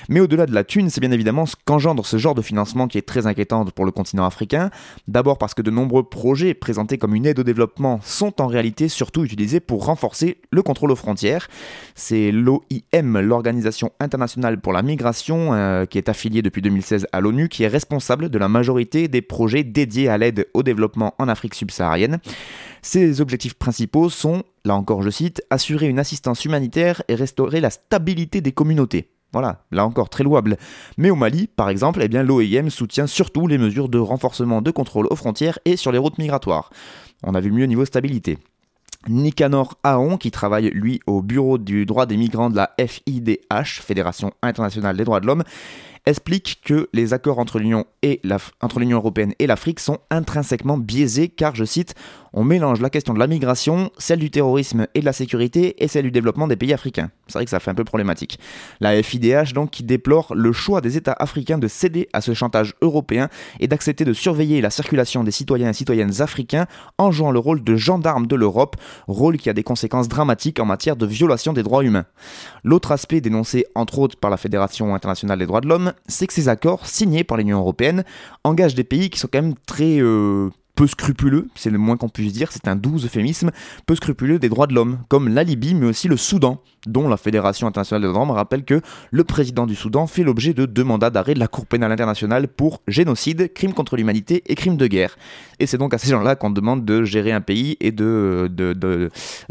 Mais 0.09 0.21
au-delà 0.21 0.47
de 0.47 0.55
la 0.55 0.65
thune, 0.65 0.91
c'est 0.91 1.01
bien 1.01 1.11
évidemment 1.11 1.47
ce 1.47 1.57
qu'engendre 1.65 2.05
ce 2.05 2.17
genre 2.17 2.35
de 2.35 2.43
financement 2.43 2.89
qui 2.89 2.99
est 2.99 3.03
très 3.03 3.27
inquiétant 3.27 3.65
pour 3.65 3.85
le 3.85 3.93
continent 3.93 4.27
africain. 4.27 4.71
D'abord 5.09 5.39
parce 5.39 5.55
que 5.55 5.63
de 5.63 5.71
nombreux 5.71 6.03
projets 6.03 6.55
présentés 6.55 6.99
comme 6.99 7.15
une 7.15 7.27
aide 7.27 7.39
au 7.39 7.45
développement 7.45 8.01
sont 8.03 8.41
en 8.41 8.47
réalité 8.47 8.89
surtout 8.89 9.25
utilisés 9.25 9.61
pour 9.61 9.87
renforcer 9.87 10.39
le 10.51 10.63
contrôle 10.63 10.91
aux 10.91 10.97
frontières. 10.97 11.49
C'est 11.95 12.33
l'OIM, 12.33 13.21
l'Organisation 13.21 13.93
internationale 14.01 14.61
pour 14.61 14.73
la 14.73 14.83
migration, 14.83 15.55
euh, 15.55 15.87
qui 15.87 15.99
est 15.99 16.09
affiliée 16.09 16.43
depuis 16.43 16.63
2016 16.63 17.07
à 17.13 17.21
l'ONU, 17.21 17.49
qui 17.49 17.63
est 17.63 17.69
responsable 17.69 18.29
de 18.29 18.39
la 18.39 18.49
majorité 18.49 19.09
des 19.09 19.23
projets 19.23 19.65
dédiés 19.65 20.09
à 20.09 20.19
l'aide 20.19 20.47
au 20.55 20.63
développement 20.63 21.15
en 21.19 21.29
Afrique 21.29 21.55
subsaharienne. 21.55 22.19
Ses 22.83 23.21
objectifs 23.21 23.55
principaux 23.55 24.11
sont, 24.11 24.43
là 24.65 24.75
encore 24.75 25.03
je 25.03 25.11
cite, 25.11 25.43
assurer 25.51 25.89
une 25.89 25.99
assistance 25.99 26.45
humanitaire 26.45 27.03
et 27.09 27.15
restaurer 27.15 27.61
la 27.61 27.71
stabilité 27.71 28.41
des 28.41 28.53
communautés. 28.53 29.09
Voilà, 29.33 29.65
là 29.71 29.87
encore 29.87 30.11
très 30.11 30.25
louable. 30.25 30.59
Mais 30.99 31.11
au 31.11 31.17
Mali, 31.17 31.47
par 31.47 31.71
exemple, 31.71 32.03
eh 32.03 32.09
l'OIM 32.09 32.69
soutient 32.69 33.07
surtout 33.07 33.47
les 33.47 33.59
mesures 33.59 33.89
de 33.89 33.99
renforcement 33.99 34.61
de 34.61 34.71
contrôle 34.71 35.07
aux 35.09 35.17
frontières 35.17 35.59
et 35.65 35.77
sur 35.77 35.91
les 35.91 35.99
routes 35.99 36.19
migratoires. 36.19 36.71
On 37.23 37.35
a 37.35 37.41
vu 37.41 37.51
mieux 37.51 37.67
niveau 37.67 37.85
stabilité. 37.85 38.39
Nicanor 39.09 39.79
Aon, 39.83 40.17
qui 40.17 40.31
travaille 40.31 40.71
lui 40.71 41.01
au 41.07 41.23
bureau 41.23 41.59
du 41.59 41.87
droit 41.87 42.07
des 42.07 42.17
migrants 42.17 42.51
de 42.51 42.57
la 42.57 42.73
FIDH, 42.79 43.81
Fédération 43.81 44.33
internationale 44.43 44.97
des 44.97 45.05
droits 45.05 45.21
de 45.21 45.27
l'homme, 45.27 45.43
explique 46.07 46.61
que 46.65 46.89
les 46.93 47.13
accords 47.15 47.39
entre 47.39 47.59
l'Union 47.59 47.87
européenne 48.03 49.35
et 49.39 49.47
l'Afrique 49.47 49.81
sont 49.81 49.99
intrinsèquement 50.11 50.79
biaisés 50.79 51.29
car, 51.29 51.55
je 51.55 51.65
cite, 51.65 51.95
on 52.33 52.45
mélange 52.45 52.81
la 52.81 52.91
question 52.91 53.15
de 53.15 53.19
la 53.19 53.27
migration, 53.27 53.91
celle 53.99 54.19
du 54.19 54.31
terrorisme 54.31 54.87
et 54.95 55.01
de 55.01 55.05
la 55.05 55.13
sécurité 55.13 55.83
et 55.83 55.89
celle 55.89 56.05
du 56.05 56.11
développement 56.11 56.49
des 56.49 56.57
pays 56.57 56.73
africains. 56.73 57.11
C'est 57.33 57.39
vrai 57.39 57.45
que 57.45 57.51
ça 57.51 57.61
fait 57.61 57.71
un 57.71 57.75
peu 57.75 57.85
problématique. 57.85 58.39
La 58.81 59.03
FIDH 59.03 59.53
donc 59.55 59.71
qui 59.71 59.83
déplore 59.83 60.35
le 60.35 60.53
choix 60.53 60.81
des 60.81 60.97
États 60.97 61.17
africains 61.19 61.59
de 61.59 61.69
céder 61.69 62.09
à 62.13 62.21
ce 62.21 62.35
chantage 62.35 62.75
européen 62.83 63.29
et 63.59 63.69
d'accepter 63.69 64.05
de 64.05 64.13
surveiller 64.13 64.61
la 64.61 64.71
circulation 64.71 65.25
des 65.25 65.31
citoyens 65.31 65.71
et 65.71 65.73
citoyennes 65.73 66.21
africains 66.21 66.67
en 66.99 67.11
jouant 67.11 67.31
le 67.31 67.39
rôle 67.39 67.65
de 67.65 67.77
gendarme 67.77 68.27
de 68.27 68.37
l'Europe, 68.37 68.77
rôle 69.09 69.39
qui 69.39 69.49
a 69.49 69.53
des 69.53 69.63
conséquences 69.63 70.09
dramatiques 70.09 70.61
en 70.61 70.67
matière 70.67 70.97
de 70.97 71.07
violation 71.07 71.53
des 71.53 71.63
droits 71.63 71.85
humains. 71.85 72.05
L'autre 72.65 72.93
aspect 72.93 73.21
dénoncé 73.21 73.67
entre 73.75 73.99
autres 73.99 74.17
par 74.17 74.31
la 74.31 74.37
Fédération 74.37 74.95
internationale 74.95 75.39
des 75.39 75.47
droits 75.47 75.61
de 75.61 75.69
l'homme, 75.69 75.93
c'est 76.07 76.27
que 76.27 76.33
ces 76.33 76.49
accords 76.49 76.87
signés 76.87 77.25
par 77.25 77.39
l'Union 77.39 77.59
européenne 77.59 78.05
engagent 78.45 78.75
des 78.75 78.85
pays 78.85 79.11
qui 79.11 79.19
sont 79.19 79.29
quand 79.33 79.43
même 79.43 79.55
très 79.67 79.99
euh, 80.01 80.51
peu 80.75 80.87
scrupuleux, 80.87 81.49
c'est 81.55 81.71
le 81.71 81.79
moins 81.79 81.97
qu'on 81.97 82.09
puisse 82.09 82.33
dire, 82.33 82.51
c'est 82.51 82.67
un 82.67 82.77
doux 82.77 82.97
euphémisme, 83.05 83.51
peu 83.87 83.95
scrupuleux 83.95 84.39
des 84.39 84.49
droits 84.49 84.67
de 84.67 84.75
l'homme, 84.75 84.99
comme 85.09 85.29
la 85.29 85.45
Libye, 85.45 85.75
mais 85.75 85.87
aussi 85.87 86.09
le 86.09 86.17
Soudan, 86.17 86.63
dont 86.87 87.09
la 87.09 87.17
Fédération 87.17 87.67
internationale 87.67 88.03
de 88.03 88.09
l'homme 88.09 88.31
rappelle 88.31 88.65
que 88.65 88.81
le 89.11 89.25
président 89.25 89.67
du 89.67 89.75
Soudan 89.75 90.07
fait 90.07 90.23
l'objet 90.23 90.55
de 90.55 90.65
deux 90.65 90.85
mandats 90.85 91.11
d'arrêt 91.11 91.35
de 91.35 91.39
la 91.39 91.49
Cour 91.49 91.67
pénale 91.67 91.93
internationale 91.93 92.49
pour 92.49 92.81
génocide, 92.89 93.53
crime 93.53 93.75
contre 93.75 93.97
l'humanité 93.97 94.43
et 94.47 94.55
crime 94.55 94.77
de 94.77 94.87
guerre. 94.87 95.17
Et 95.59 95.67
c'est 95.67 95.79
donc 95.79 95.93
à 95.95 95.99
ces 95.99 96.11
gens-là 96.11 96.37
qu'on 96.37 96.51
demande 96.51 96.85
de 96.85 97.05
gérer 97.05 97.33
un 97.33 97.43
pays 97.43 97.77
et 97.81 97.93
de, 97.93 98.51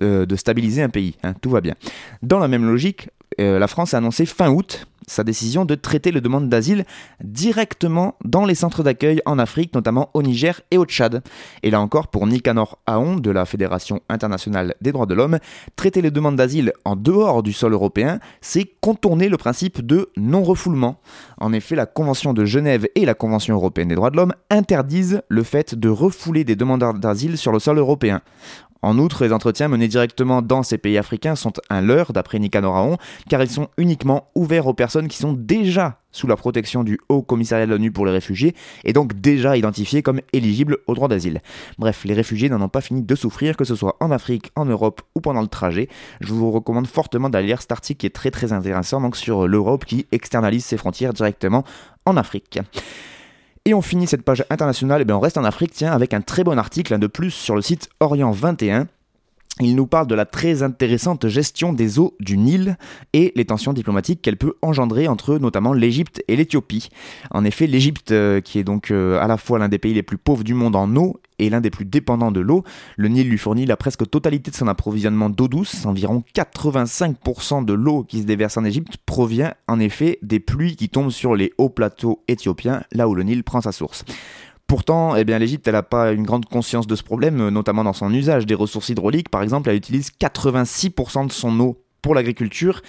euh, 0.01 0.25
stabiliser 0.35 0.81
un 0.81 0.89
pays. 0.89 1.17
Hein, 1.23 1.33
tout 1.39 1.51
va 1.51 1.61
bien. 1.61 1.75
Dans 2.23 2.39
la 2.39 2.47
même 2.47 2.65
logique, 2.65 3.09
euh, 3.39 3.59
la 3.59 3.67
France 3.67 3.93
a 3.93 3.97
annoncé 3.97 4.25
fin 4.25 4.50
août 4.50 4.88
sa 5.07 5.23
décision 5.23 5.65
de 5.65 5.75
traiter 5.75 6.11
les 6.11 6.21
demandes 6.21 6.47
d'asile 6.47 6.85
directement 7.23 8.15
dans 8.23 8.45
les 8.45 8.55
centres 8.55 8.83
d'accueil 8.83 9.21
en 9.25 9.39
Afrique, 9.39 9.73
notamment 9.73 10.09
au 10.13 10.21
Niger 10.21 10.61
et 10.71 10.77
au 10.77 10.85
Tchad. 10.85 11.21
Et 11.63 11.71
là 11.71 11.81
encore, 11.81 12.07
pour 12.07 12.27
Nicanor 12.27 12.79
Aon 12.88 13.17
de 13.17 13.31
la 13.31 13.45
Fédération 13.45 14.01
internationale 14.09 14.75
des 14.79 14.91
droits 14.91 15.05
de 15.05 15.13
l'homme, 15.13 15.39
traiter 15.75 16.01
les 16.01 16.11
demandes 16.11 16.35
d'asile 16.38 16.71
en 16.85 16.95
dehors 16.95 17.43
du 17.43 17.51
sol 17.51 17.73
européen, 17.73 18.19
c'est 18.41 18.65
contourner 18.79 19.27
le 19.27 19.38
principe 19.38 19.85
de 19.85 20.09
non-refoulement. 20.15 21.00
En 21.39 21.51
effet, 21.51 21.75
la 21.75 21.85
Convention 21.85 22.33
de 22.33 22.45
Genève 22.45 22.88
et 22.95 23.05
la 23.05 23.13
Convention 23.13 23.55
européenne 23.55 23.89
des 23.89 23.95
droits 23.95 24.11
de 24.11 24.17
l'homme 24.17 24.33
interdisent 24.50 25.21
le 25.27 25.43
fait 25.43 25.75
de 25.75 25.89
refouler 25.89 26.43
des 26.43 26.55
demandeurs 26.55 26.93
d'asile 26.93 27.38
sur 27.38 27.51
le 27.51 27.59
sol 27.59 27.77
européen. 27.77 28.21
En 28.81 28.97
outre, 28.97 29.23
les 29.23 29.31
entretiens 29.31 29.67
menés 29.67 29.88
directement 29.88 30.41
dans 30.41 30.63
ces 30.63 30.77
pays 30.77 30.97
africains 30.97 31.35
sont 31.35 31.53
un 31.69 31.81
leurre, 31.81 32.13
d'après 32.13 32.39
Nicanor 32.39 32.75
Aon, 32.75 32.97
car 33.29 33.41
ils 33.43 33.50
sont 33.50 33.69
uniquement 33.77 34.29
ouverts 34.33 34.67
aux 34.67 34.73
personnes 34.73 35.07
qui 35.07 35.17
sont 35.17 35.33
déjà 35.33 36.00
sous 36.11 36.27
la 36.27 36.35
protection 36.35 36.83
du 36.83 37.00
Haut 37.07 37.21
Commissariat 37.21 37.65
de 37.65 37.71
l'ONU 37.71 37.91
pour 37.91 38.05
les 38.05 38.11
réfugiés 38.11 38.55
et 38.83 38.91
donc 38.91 39.13
déjà 39.13 39.55
identifiés 39.55 40.01
comme 40.01 40.19
éligibles 40.33 40.79
au 40.88 40.95
droit 40.95 41.07
d'asile. 41.07 41.41
Bref, 41.77 42.03
les 42.05 42.13
réfugiés 42.13 42.50
n'en 42.50 42.61
ont 42.61 42.69
pas 42.69 42.81
fini 42.81 43.01
de 43.01 43.15
souffrir, 43.15 43.55
que 43.55 43.65
ce 43.65 43.75
soit 43.75 43.97
en 44.00 44.11
Afrique, 44.11 44.51
en 44.55 44.65
Europe 44.65 45.01
ou 45.15 45.21
pendant 45.21 45.41
le 45.41 45.47
trajet. 45.47 45.88
Je 46.19 46.33
vous 46.33 46.51
recommande 46.51 46.88
fortement 46.88 47.29
d'aller 47.29 47.47
lire 47.47 47.61
cet 47.61 47.71
article 47.71 48.00
qui 48.00 48.05
est 48.07 48.11
très 48.11 48.31
très 48.31 48.51
intéressant 48.51 49.00
donc 49.00 49.15
sur 49.15 49.47
l'Europe 49.47 49.85
qui 49.85 50.07
externalise 50.11 50.65
ses 50.65 50.77
frontières 50.77 51.13
directement 51.13 51.63
en 52.05 52.17
Afrique. 52.17 52.59
Et 53.65 53.75
on 53.75 53.82
finit 53.84 54.08
cette 54.08 54.24
page 54.24 54.44
internationale, 54.50 55.01
et 55.01 55.06
bien 55.06 55.15
on 55.15 55.20
reste 55.20 55.38
en 55.38 55.44
Afrique, 55.44 55.74
tiens, 55.74 55.91
avec 55.91 56.15
un 56.15 56.22
très 56.22 56.44
bon 56.44 56.58
article 56.58 56.98
de 56.98 57.08
plus 57.08 57.30
sur 57.30 57.56
le 57.56 57.62
site 57.62 57.89
Orient 58.00 58.32
21. 58.32 58.88
Il 59.60 59.75
nous 59.75 59.86
parle 59.86 60.08
de 60.08 60.15
la 60.15 60.25
très 60.25 60.63
intéressante 60.63 61.27
gestion 61.27 61.74
des 61.74 62.00
eaux 62.00 62.15
du 62.20 62.38
Nil 62.38 62.77
et 63.13 63.34
les 63.36 63.46
tensions 63.46 63.74
diplomatiques 63.74 64.22
qu'elle 64.22 64.38
peut 64.38 64.55
engendrer 64.62 65.08
entre 65.08 65.38
notamment 65.38 65.74
l'Égypte 65.74 66.24
et 66.27 66.36
l'Éthiopie. 66.36 66.89
En 67.31 67.43
effet, 67.43 67.67
l'Égypte, 67.67 68.12
euh, 68.12 68.39
qui 68.39 68.60
est 68.60 68.63
donc 68.63 68.91
euh, 68.91 69.20
à 69.20 69.27
la 69.27 69.38
fois 69.38 69.60
l'un 69.60 69.67
des 69.67 69.77
pays 69.77 69.93
les 69.93 70.03
plus 70.03 70.17
pauvres 70.17 70.43
du 70.43 70.53
monde 70.53 70.75
en 70.75 70.96
eau 70.96 71.20
et 71.38 71.50
l'un 71.50 71.60
des 71.60 71.70
plus 71.70 71.86
dépendants 71.86 72.31
de 72.31 72.39
l'eau, 72.39 72.63
le 72.96 73.10
Nil 73.10 73.29
lui 73.29 73.38
fournit 73.38 73.65
la 73.65 73.75
presque 73.75 74.10
totalité 74.10 74.51
de 74.51 74.55
son 74.55 74.67
approvisionnement 74.67 75.29
d'eau 75.29 75.48
douce. 75.48 75.86
Environ 75.86 76.24
85% 76.34 77.65
de 77.65 77.74
l'eau 77.74 78.03
qui 78.03 78.22
se 78.22 78.25
déverse 78.25 78.58
en 78.58 78.63
Égypte 78.63 78.98
provient 79.05 79.53
en 79.67 79.79
effet 79.79 80.17
des 80.22 80.39
pluies 80.39 80.75
qui 80.75 80.88
tombent 80.88 81.12
sur 81.12 81.36
les 81.36 81.51
hauts 81.58 81.70
plateaux 81.70 82.24
éthiopiens, 82.27 82.84
là 82.93 83.10
où 83.10 83.15
le 83.15 83.24
Nil 83.24 83.43
prend 83.43 83.62
sa 83.62 83.72
source. 83.72 84.05
Pourtant, 84.71 85.17
eh 85.17 85.25
l'Égypte, 85.25 85.67
n'a 85.67 85.83
pas 85.83 86.13
une 86.13 86.23
grande 86.23 86.45
conscience 86.45 86.87
de 86.87 86.95
ce 86.95 87.03
problème, 87.03 87.49
notamment 87.49 87.83
dans 87.83 87.91
son 87.91 88.13
usage 88.13 88.45
des 88.45 88.55
ressources 88.55 88.87
hydrauliques. 88.87 89.27
Par 89.27 89.43
exemple, 89.43 89.69
elle 89.69 89.75
utilise 89.75 90.11
86% 90.17 91.27
de 91.27 91.31
son 91.33 91.59
eau 91.59 91.83
pour 92.01 92.15
l'agriculture. 92.15 92.81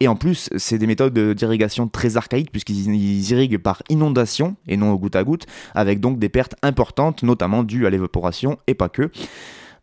Et 0.00 0.08
en 0.08 0.16
plus, 0.16 0.50
c'est 0.56 0.78
des 0.78 0.88
méthodes 0.88 1.16
d'irrigation 1.16 1.86
très 1.86 2.16
archaïques 2.16 2.50
puisqu'ils 2.50 3.30
irriguent 3.30 3.58
par 3.58 3.84
inondation 3.88 4.56
et 4.66 4.76
non 4.76 4.90
au 4.90 4.98
goutte 4.98 5.14
à 5.14 5.22
goutte, 5.22 5.46
avec 5.76 6.00
donc 6.00 6.18
des 6.18 6.28
pertes 6.28 6.56
importantes, 6.62 7.22
notamment 7.22 7.62
dues 7.62 7.86
à 7.86 7.90
l'évaporation 7.90 8.58
et 8.66 8.74
pas 8.74 8.88
que. 8.88 9.12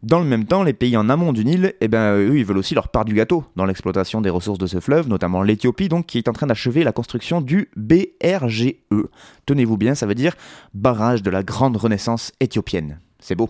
Dans 0.06 0.20
le 0.20 0.26
même 0.26 0.46
temps, 0.46 0.62
les 0.62 0.74
pays 0.74 0.96
en 0.98 1.10
amont 1.10 1.34
du 1.34 1.44
Nil, 1.44 1.74
eh 1.82 1.88
ben, 1.88 2.14
eux, 2.14 2.38
ils 2.38 2.46
veulent 2.46 2.60
aussi 2.60 2.76
leur 2.76 2.90
part 2.90 3.06
du 3.06 3.16
gâteau 3.16 3.44
dans 3.56 3.66
l'exploitation 3.66 4.22
des 4.22 4.30
ressources 4.30 4.60
de 4.60 4.68
ce 4.68 4.80
fleuve, 4.80 5.10
notamment 5.10 5.42
l'Éthiopie, 5.42 5.90
donc, 5.90 6.06
qui 6.06 6.20
est 6.20 6.28
en 6.28 6.32
train 6.32 6.46
d'achever 6.46 6.84
la 6.84 6.92
construction 6.92 7.42
du 7.42 7.72
BRGE. 7.76 8.76
Tenez-vous 9.48 9.78
bien, 9.78 9.96
ça 9.96 10.06
veut 10.06 10.14
dire 10.14 10.36
barrage 10.76 11.24
de 11.24 11.32
la 11.32 11.42
grande 11.42 11.76
renaissance 11.76 12.34
éthiopienne. 12.40 13.00
C'est 13.20 13.34
beau. 13.34 13.50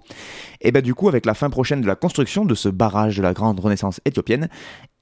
Et 0.61 0.71
bien 0.71 0.81
du 0.81 0.95
coup, 0.95 1.09
avec 1.09 1.25
la 1.25 1.33
fin 1.33 1.49
prochaine 1.49 1.81
de 1.81 1.87
la 1.87 1.97
construction 1.97 2.45
de 2.45 2.55
ce 2.55 2.69
barrage 2.69 3.17
de 3.17 3.21
la 3.21 3.33
grande 3.33 3.59
renaissance 3.59 3.99
éthiopienne, 4.05 4.47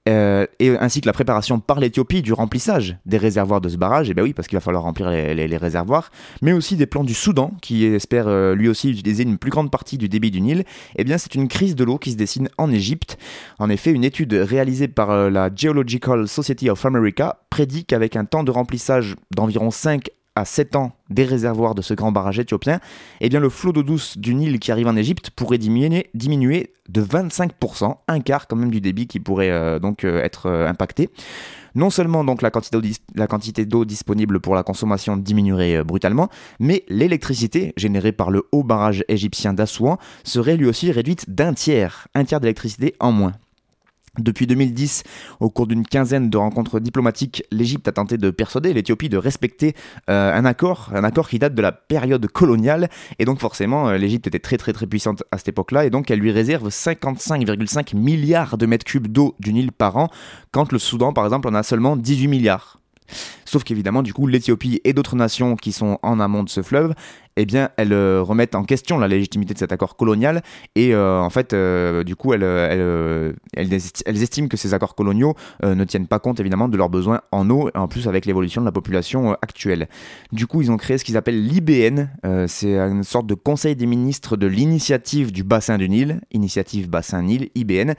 euh, 0.10 0.46
et 0.60 0.70
ainsi 0.78 1.00
que 1.00 1.06
la 1.06 1.14
préparation 1.14 1.60
par 1.60 1.80
l'Éthiopie 1.80 2.22
du 2.22 2.34
remplissage 2.34 2.98
des 3.06 3.18
réservoirs 3.18 3.62
de 3.62 3.70
ce 3.70 3.78
barrage, 3.78 4.10
et 4.10 4.12
eh 4.12 4.14
bien 4.14 4.24
oui, 4.24 4.34
parce 4.34 4.50
qu'il 4.50 4.58
va 4.58 4.62
falloir 4.62 4.84
remplir 4.84 5.10
les, 5.10 5.58
réservoirs, 5.58 6.12
mais 6.42 6.52
aussi 6.52 6.76
des 6.76 6.86
plans 6.86 7.06
du 7.06 7.14
Soudan, 7.14 7.54
qui 7.62 7.86
espère 7.86 8.28
euh, 8.28 8.54
lui 8.54 8.68
aussi 8.68 8.90
utiliser 8.90 9.24
une 9.24 9.38
plus 9.38 9.52
grande 9.52 9.72
partie 9.72 9.98
du 9.98 10.10
débit 10.10 10.32
du 10.32 10.42
Nil, 10.42 10.60
et 10.60 10.66
eh 10.98 11.04
bien 11.04 11.18
c'est 11.18 11.36
une 11.36 11.48
crise 11.48 11.76
de 11.76 11.86
l'eau 11.86 11.98
qui 11.98 12.12
se 12.12 12.18
dessine 12.18 12.50
en 12.58 12.72
Égypte. 12.72 13.18
En 13.60 13.70
effet, 13.70 13.92
une 13.92 14.04
étude 14.04 14.34
réalisée 14.34 14.90
par 14.90 15.10
euh, 15.10 15.30
la 15.30 15.50
Geological 15.54 16.28
Society 16.28 16.70
of 16.70 16.86
America 16.86 17.38
prédit 17.50 17.86
qu'avec 17.86 18.18
un 18.18 18.26
temps 18.26 18.44
de 18.44 18.52
remplissage 18.52 19.16
d'environ 19.32 19.72
5 19.72 20.10
à 20.36 20.46
7 20.46 20.76
ans 20.76 20.94
des 21.10 21.26
réservoirs 21.26 21.76
de 21.76 21.82
ce 21.82 21.94
grand 21.94 22.12
barrage 22.12 22.40
éthiopien, 22.40 22.80
eh 23.22 23.30
bien 23.30 23.40
le 23.40 23.50
flot 23.50 23.72
d'eau 23.72 23.84
douce 23.84 24.18
du 24.18 24.34
Nil 24.34 24.60
qui 24.60 24.72
arrive 24.72 24.88
en 24.88 24.96
Égypte 24.96 25.30
pourrait 25.30 25.58
diminuer, 25.58 26.74
de 26.90 27.02
25%, 27.02 27.96
un 28.08 28.20
quart 28.20 28.48
quand 28.48 28.56
même 28.56 28.72
du 28.72 28.82
débit 28.82 29.08
qui 29.08 29.20
pourrait 29.20 29.52
euh, 29.52 29.80
donc 29.80 30.04
euh, 30.04 30.22
être 30.22 30.48
euh, 30.48 30.68
impacté. 30.68 31.10
Non 31.76 31.90
seulement 31.90 32.24
donc 32.24 32.42
la 32.44 32.52
quantité 32.52 33.66
d'eau 33.66 33.86
disponible 33.86 34.40
pour 34.40 34.54
la 34.54 34.62
consommation 34.62 35.18
diminuerait 35.18 35.84
brutalement, 35.84 36.30
mais 36.60 36.84
l'électricité 36.88 37.74
générée 37.78 38.12
par 38.12 38.30
le 38.30 38.44
haut 38.52 38.64
barrage 38.64 39.04
égyptien 39.08 39.54
d'Assouan 39.54 39.98
serait 40.24 40.56
lui 40.56 40.68
aussi 40.68 40.92
réduite 40.92 41.32
d'un 41.32 41.54
tiers, 41.54 42.08
un 42.14 42.26
tiers 42.26 42.40
d'électricité 42.40 42.94
en 43.00 43.12
moins. 43.12 43.32
Depuis 44.20 44.46
2010, 44.46 45.02
au 45.40 45.50
cours 45.50 45.66
d'une 45.66 45.88
quinzaine 45.88 46.30
de 46.30 46.38
rencontres 46.38 46.80
diplomatiques, 46.80 47.44
l'Égypte 47.50 47.88
a 47.88 47.92
tenté 47.92 48.20
de 48.20 48.30
persuader 48.30 48.72
l'Éthiopie 48.72 49.10
de 49.10 49.18
respecter 49.18 49.74
euh, 50.08 50.32
un 50.32 50.46
accord, 50.46 50.92
un 50.94 51.04
accord 51.04 51.28
qui 51.28 51.40
date 51.40 51.56
de 51.56 51.64
la 51.64 51.72
période 51.72 52.28
coloniale, 52.28 52.90
et 53.18 53.26
donc 53.26 53.40
forcément 53.40 53.90
euh, 53.90 53.98
l'Égypte 53.98 54.28
était 54.28 54.38
très 54.38 54.58
très 54.58 54.72
très 54.72 54.86
puissante 54.86 55.24
à 55.32 55.40
cette 55.40 55.48
époque-là, 55.48 55.86
et 55.86 55.90
donc 55.90 56.12
elle 56.12 56.20
lui 56.20 56.30
réserve 56.30 56.68
55,5 56.68 57.96
milliards 57.96 58.60
de 58.60 58.68
mètres 58.68 58.86
cubes 58.86 59.08
d'eau 59.08 59.34
du 59.40 59.52
Nil 59.52 59.72
par 59.72 59.98
an, 59.98 60.10
quand 60.52 60.72
le 60.72 60.78
Soudan 60.78 61.12
par 61.12 61.24
exemple 61.26 61.48
en 61.48 61.56
a 61.56 61.64
seulement 61.64 61.98
18 61.98 62.28
milliards. 62.28 62.83
Sauf 63.46 63.64
qu'évidemment, 63.64 64.02
du 64.02 64.14
coup, 64.14 64.28
l'Éthiopie 64.28 64.82
et 64.84 64.94
d'autres 64.94 65.16
nations 65.16 65.56
qui 65.56 65.72
sont 65.72 66.00
en 66.02 66.20
amont 66.20 66.44
de 66.44 66.50
ce 66.50 66.62
fleuve, 66.62 66.94
eh 67.36 67.46
bien, 67.46 67.70
elles 67.78 67.94
euh, 67.94 68.22
remettent 68.22 68.56
en 68.56 68.64
question 68.64 68.98
la 69.00 69.08
légitimité 69.08 69.54
de 69.54 69.60
cet 69.60 69.72
accord 69.72 69.96
colonial 69.96 70.42
et 70.76 70.94
euh, 70.94 71.20
en 71.20 71.30
fait, 71.30 71.54
euh, 71.54 72.04
du 72.04 72.16
coup, 72.16 72.34
elles, 72.34 72.44
elles, 73.54 73.74
estiment 74.24 74.48
que 74.48 74.58
ces 74.58 74.74
accords 74.74 74.96
coloniaux 74.96 75.36
ne 75.64 75.84
tiennent 75.84 76.08
pas 76.08 76.20
compte 76.20 76.40
évidemment 76.40 76.68
de 76.68 76.78
leurs 76.78 76.90
besoins 76.90 77.22
en 77.32 77.50
eau, 77.50 77.70
en 77.74 77.88
plus 77.88 78.08
avec 78.08 78.26
l'évolution 78.26 78.62
de 78.62 78.66
la 78.66 78.72
population 78.72 79.34
actuelle. 79.42 79.88
Du 80.32 80.48
coup, 80.48 80.62
ils 80.62 80.72
ont 80.72 80.78
créé 80.78 80.98
ce 80.98 81.06
qu'ils 81.06 81.18
appellent 81.18 81.44
l'IBN, 81.44 82.08
c'est 82.48 82.78
une 82.78 83.04
sorte 83.04 83.28
de 83.28 83.34
conseil 83.34 83.76
des 83.76 83.86
ministres 83.86 84.38
de 84.38 84.48
l'initiative 84.48 85.32
du 85.32 85.44
bassin 85.44 85.78
du 85.78 85.90
Nil, 85.90 86.22
initiative 86.32 86.90
bassin 86.90 87.24
Nil, 87.24 87.50
IBN, 87.56 87.94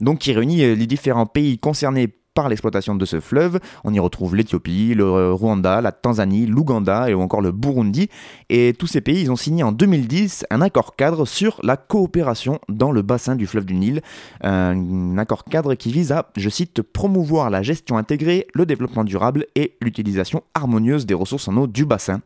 donc 0.00 0.18
qui 0.18 0.32
réunit 0.32 0.58
les 0.58 0.86
différents 0.86 1.26
pays 1.26 1.58
concernés 1.58 2.08
par 2.38 2.48
l'exploitation 2.48 2.94
de 2.94 3.04
ce 3.04 3.18
fleuve. 3.18 3.58
On 3.82 3.92
y 3.92 3.98
retrouve 3.98 4.36
l'Éthiopie, 4.36 4.94
le 4.94 5.32
Rwanda, 5.32 5.80
la 5.80 5.90
Tanzanie, 5.90 6.46
l'Ouganda 6.46 7.10
et 7.10 7.14
encore 7.14 7.40
le 7.40 7.50
Burundi. 7.50 8.08
Et 8.48 8.76
tous 8.78 8.86
ces 8.86 9.00
pays, 9.00 9.22
ils 9.22 9.32
ont 9.32 9.36
signé 9.36 9.64
en 9.64 9.72
2010 9.72 10.46
un 10.48 10.60
accord 10.60 10.94
cadre 10.94 11.26
sur 11.26 11.58
la 11.64 11.76
coopération 11.76 12.60
dans 12.68 12.92
le 12.92 13.02
bassin 13.02 13.34
du 13.34 13.48
fleuve 13.48 13.64
du 13.64 13.74
Nil. 13.74 14.02
Un 14.42 15.18
accord 15.18 15.42
cadre 15.42 15.74
qui 15.74 15.90
vise 15.90 16.12
à, 16.12 16.30
je 16.36 16.48
cite, 16.48 16.80
promouvoir 16.80 17.50
la 17.50 17.62
gestion 17.62 17.96
intégrée, 17.96 18.46
le 18.54 18.66
développement 18.66 19.02
durable 19.02 19.46
et 19.56 19.76
l'utilisation 19.80 20.44
harmonieuse 20.54 21.06
des 21.06 21.14
ressources 21.14 21.48
en 21.48 21.56
eau 21.56 21.66
du 21.66 21.86
bassin. 21.86 22.20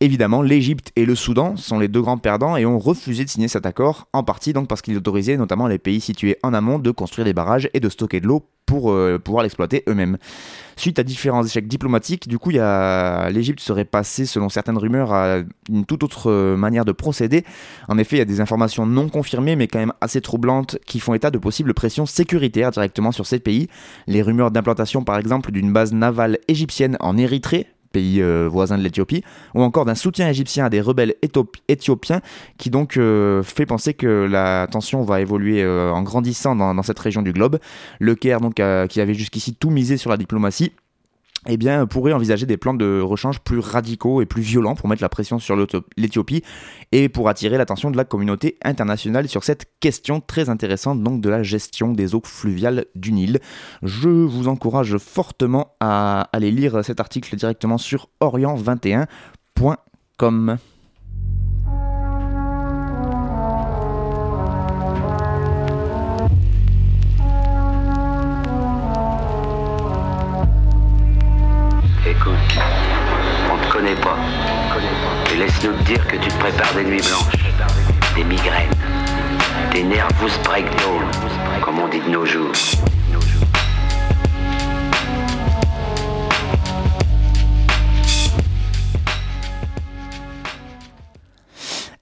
Évidemment, 0.00 0.42
l'Égypte 0.42 0.92
et 0.94 1.04
le 1.04 1.16
Soudan 1.16 1.56
sont 1.56 1.80
les 1.80 1.88
deux 1.88 2.00
grands 2.00 2.18
perdants 2.18 2.56
et 2.56 2.64
ont 2.64 2.78
refusé 2.78 3.24
de 3.24 3.28
signer 3.28 3.48
cet 3.48 3.66
accord, 3.66 4.06
en 4.12 4.22
partie 4.22 4.52
parce 4.52 4.80
qu'il 4.80 4.96
autorisait 4.96 5.36
notamment 5.36 5.66
les 5.66 5.78
pays 5.78 6.00
situés 6.00 6.38
en 6.44 6.54
amont 6.54 6.78
de 6.78 6.92
construire 6.92 7.24
des 7.24 7.32
barrages 7.32 7.68
et 7.74 7.80
de 7.80 7.88
stocker 7.88 8.20
de 8.20 8.28
l'eau 8.28 8.44
pour 8.64 8.92
euh, 8.92 9.18
pouvoir 9.18 9.42
l'exploiter 9.42 9.82
eux-mêmes. 9.88 10.18
Suite 10.76 11.00
à 11.00 11.02
différents 11.02 11.42
échecs 11.42 11.66
diplomatiques, 11.66 12.28
du 12.28 12.38
coup, 12.38 12.50
l'Égypte 12.50 13.58
serait 13.58 13.86
passée, 13.86 14.26
selon 14.26 14.48
certaines 14.48 14.78
rumeurs, 14.78 15.12
à 15.12 15.38
une 15.68 15.84
toute 15.84 16.04
autre 16.04 16.30
euh, 16.30 16.56
manière 16.56 16.84
de 16.84 16.92
procéder. 16.92 17.44
En 17.88 17.98
effet, 17.98 18.16
il 18.16 18.18
y 18.20 18.22
a 18.22 18.26
des 18.26 18.40
informations 18.40 18.86
non 18.86 19.08
confirmées, 19.08 19.56
mais 19.56 19.66
quand 19.66 19.80
même 19.80 19.94
assez 20.00 20.20
troublantes, 20.20 20.78
qui 20.86 21.00
font 21.00 21.14
état 21.14 21.32
de 21.32 21.38
possibles 21.38 21.74
pressions 21.74 22.06
sécuritaires 22.06 22.70
directement 22.70 23.10
sur 23.10 23.26
ces 23.26 23.40
pays. 23.40 23.68
Les 24.06 24.22
rumeurs 24.22 24.52
d'implantation, 24.52 25.02
par 25.02 25.18
exemple, 25.18 25.50
d'une 25.50 25.72
base 25.72 25.92
navale 25.92 26.38
égyptienne 26.46 26.96
en 27.00 27.16
Érythrée, 27.16 27.66
pays 27.98 28.22
euh, 28.22 28.48
voisin 28.48 28.78
de 28.78 28.82
l'Éthiopie, 28.82 29.24
ou 29.54 29.62
encore 29.62 29.84
d'un 29.84 29.96
soutien 29.96 30.28
égyptien 30.28 30.66
à 30.66 30.70
des 30.70 30.80
rebelles 30.80 31.14
éthiopiens, 31.68 32.20
qui 32.58 32.70
donc 32.70 32.96
euh, 32.96 33.42
fait 33.42 33.66
penser 33.66 33.94
que 33.94 34.28
la 34.30 34.68
tension 34.70 35.02
va 35.02 35.20
évoluer 35.20 35.62
euh, 35.62 35.90
en 35.90 36.02
grandissant 36.02 36.54
dans, 36.54 36.82
cette 36.82 36.98
région 36.98 37.22
du 37.22 37.32
globe. 37.32 37.58
Le 37.98 38.14
Caire, 38.14 38.40
donc, 38.40 38.62
qui 38.88 39.00
avait 39.00 39.14
jusqu'ici 39.14 39.54
tout 39.54 39.70
misé 39.70 39.96
sur 39.96 40.10
la 40.10 40.16
diplomatie, 40.16 40.72
eh 41.48 41.56
bien, 41.56 41.86
pourrait 41.86 42.12
envisager 42.12 42.46
des 42.46 42.58
plans 42.58 42.74
de 42.74 43.00
rechange 43.00 43.40
plus 43.40 43.58
radicaux 43.58 44.22
et 44.22 44.26
plus 44.26 44.42
violents 44.42 44.74
pour 44.74 44.88
mettre 44.88 45.02
la 45.02 45.08
pression 45.08 45.38
sur 45.38 45.56
l'Éthiopie 45.96 46.42
et 46.92 47.08
pour 47.08 47.28
attirer 47.28 47.58
l'attention 47.58 47.90
de 47.90 47.96
la 47.96 48.04
communauté 48.04 48.58
internationale 48.62 49.28
sur 49.28 49.42
cette 49.44 49.66
question 49.80 50.20
très 50.20 50.50
intéressante 50.50 51.02
donc 51.02 51.20
de 51.20 51.28
la 51.28 51.42
gestion 51.42 51.90
des 51.92 52.14
eaux 52.14 52.22
fluviales 52.24 52.86
du 52.94 53.10
Nil. 53.12 53.40
Je 53.82 54.08
vous 54.08 54.48
encourage 54.48 54.96
fortement 54.98 55.74
à 55.80 56.28
aller 56.32 56.50
lire 56.50 56.84
cet 56.84 57.00
article 57.00 57.34
directement 57.34 57.78
sur 57.78 58.10
orient21.com. 58.20 60.58
Et 75.32 75.36
laisse-nous 75.36 75.72
te 75.72 75.82
dire 75.82 76.06
que 76.06 76.16
tu 76.16 76.28
te 76.28 76.38
prépares 76.38 76.74
des 76.74 76.84
nuits 76.84 77.02
blanches, 77.02 77.52
des 78.14 78.24
migraines, 78.24 78.68
des 79.72 79.82
nervous 79.82 80.30
breakdowns, 80.44 81.10
comme 81.62 81.78
on 81.78 81.88
dit 81.88 82.00
de 82.00 82.10
nos 82.10 82.24
jours. 82.24 82.52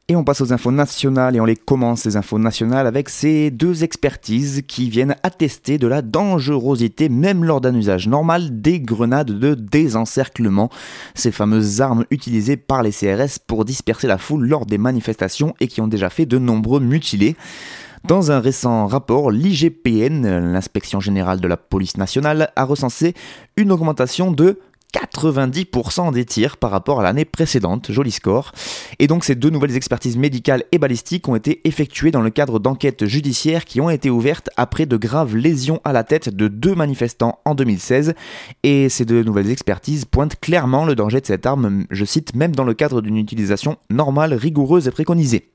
Et 0.08 0.14
on 0.14 0.22
passe 0.22 0.40
aux 0.40 0.52
infos 0.52 0.70
nationales 0.70 1.34
et 1.34 1.40
on 1.40 1.44
les 1.44 1.56
commence 1.56 2.02
ces 2.02 2.16
infos 2.16 2.38
nationales 2.38 2.86
avec 2.86 3.08
ces 3.08 3.50
deux 3.50 3.82
expertises 3.82 4.62
qui 4.68 4.88
viennent 4.88 5.16
attester 5.24 5.78
de 5.78 5.88
la 5.88 6.00
dangerosité, 6.00 7.08
même 7.08 7.42
lors 7.42 7.60
d'un 7.60 7.74
usage 7.74 8.06
normal, 8.06 8.60
des 8.60 8.78
grenades 8.78 9.32
de 9.32 9.54
désencerclement, 9.54 10.70
ces 11.16 11.32
fameuses 11.32 11.80
armes 11.80 12.04
utilisées 12.12 12.56
par 12.56 12.84
les 12.84 12.92
CRS 12.92 13.40
pour 13.44 13.64
disperser 13.64 14.06
la 14.06 14.16
foule 14.16 14.46
lors 14.46 14.64
des 14.64 14.78
manifestations 14.78 15.54
et 15.58 15.66
qui 15.66 15.80
ont 15.80 15.88
déjà 15.88 16.08
fait 16.08 16.24
de 16.24 16.38
nombreux 16.38 16.78
mutilés. 16.78 17.34
Dans 18.04 18.30
un 18.30 18.38
récent 18.38 18.86
rapport, 18.86 19.32
l'IGPN, 19.32 20.52
l'inspection 20.52 21.00
générale 21.00 21.40
de 21.40 21.48
la 21.48 21.56
police 21.56 21.96
nationale, 21.96 22.52
a 22.54 22.62
recensé 22.62 23.14
une 23.56 23.72
augmentation 23.72 24.30
de 24.30 24.60
90% 24.94 26.12
des 26.12 26.24
tirs 26.24 26.56
par 26.56 26.70
rapport 26.70 27.00
à 27.00 27.02
l'année 27.02 27.24
précédente, 27.24 27.92
joli 27.92 28.10
score. 28.10 28.52
Et 28.98 29.06
donc 29.06 29.24
ces 29.24 29.34
deux 29.34 29.50
nouvelles 29.50 29.76
expertises 29.76 30.16
médicales 30.16 30.64
et 30.72 30.78
balistiques 30.78 31.28
ont 31.28 31.36
été 31.36 31.60
effectuées 31.64 32.10
dans 32.10 32.22
le 32.22 32.30
cadre 32.30 32.58
d'enquêtes 32.58 33.06
judiciaires 33.06 33.64
qui 33.64 33.80
ont 33.80 33.90
été 33.90 34.10
ouvertes 34.10 34.50
après 34.56 34.86
de 34.86 34.96
graves 34.96 35.36
lésions 35.36 35.80
à 35.84 35.92
la 35.92 36.04
tête 36.04 36.28
de 36.28 36.48
deux 36.48 36.74
manifestants 36.74 37.40
en 37.44 37.54
2016. 37.54 38.14
Et 38.62 38.88
ces 38.88 39.04
deux 39.04 39.22
nouvelles 39.22 39.50
expertises 39.50 40.04
pointent 40.04 40.40
clairement 40.40 40.84
le 40.84 40.94
danger 40.94 41.20
de 41.20 41.26
cette 41.26 41.46
arme, 41.46 41.84
je 41.90 42.04
cite, 42.04 42.34
même 42.34 42.54
dans 42.54 42.64
le 42.64 42.74
cadre 42.74 43.02
d'une 43.02 43.16
utilisation 43.16 43.76
normale, 43.90 44.34
rigoureuse 44.34 44.88
et 44.88 44.90
préconisée. 44.90 45.50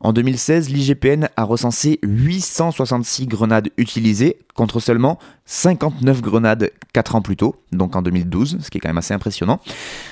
En 0.00 0.12
2016, 0.12 0.70
l'IGPN 0.70 1.28
a 1.36 1.42
recensé 1.42 1.98
866 2.04 3.26
grenades 3.26 3.68
utilisées 3.76 4.38
contre 4.54 4.78
seulement 4.78 5.18
59 5.50 6.20
grenades 6.20 6.70
4 6.92 7.16
ans 7.16 7.22
plus 7.22 7.36
tôt, 7.36 7.56
donc 7.72 7.96
en 7.96 8.02
2012, 8.02 8.58
ce 8.60 8.70
qui 8.70 8.76
est 8.76 8.80
quand 8.80 8.90
même 8.90 8.98
assez 8.98 9.14
impressionnant. 9.14 9.60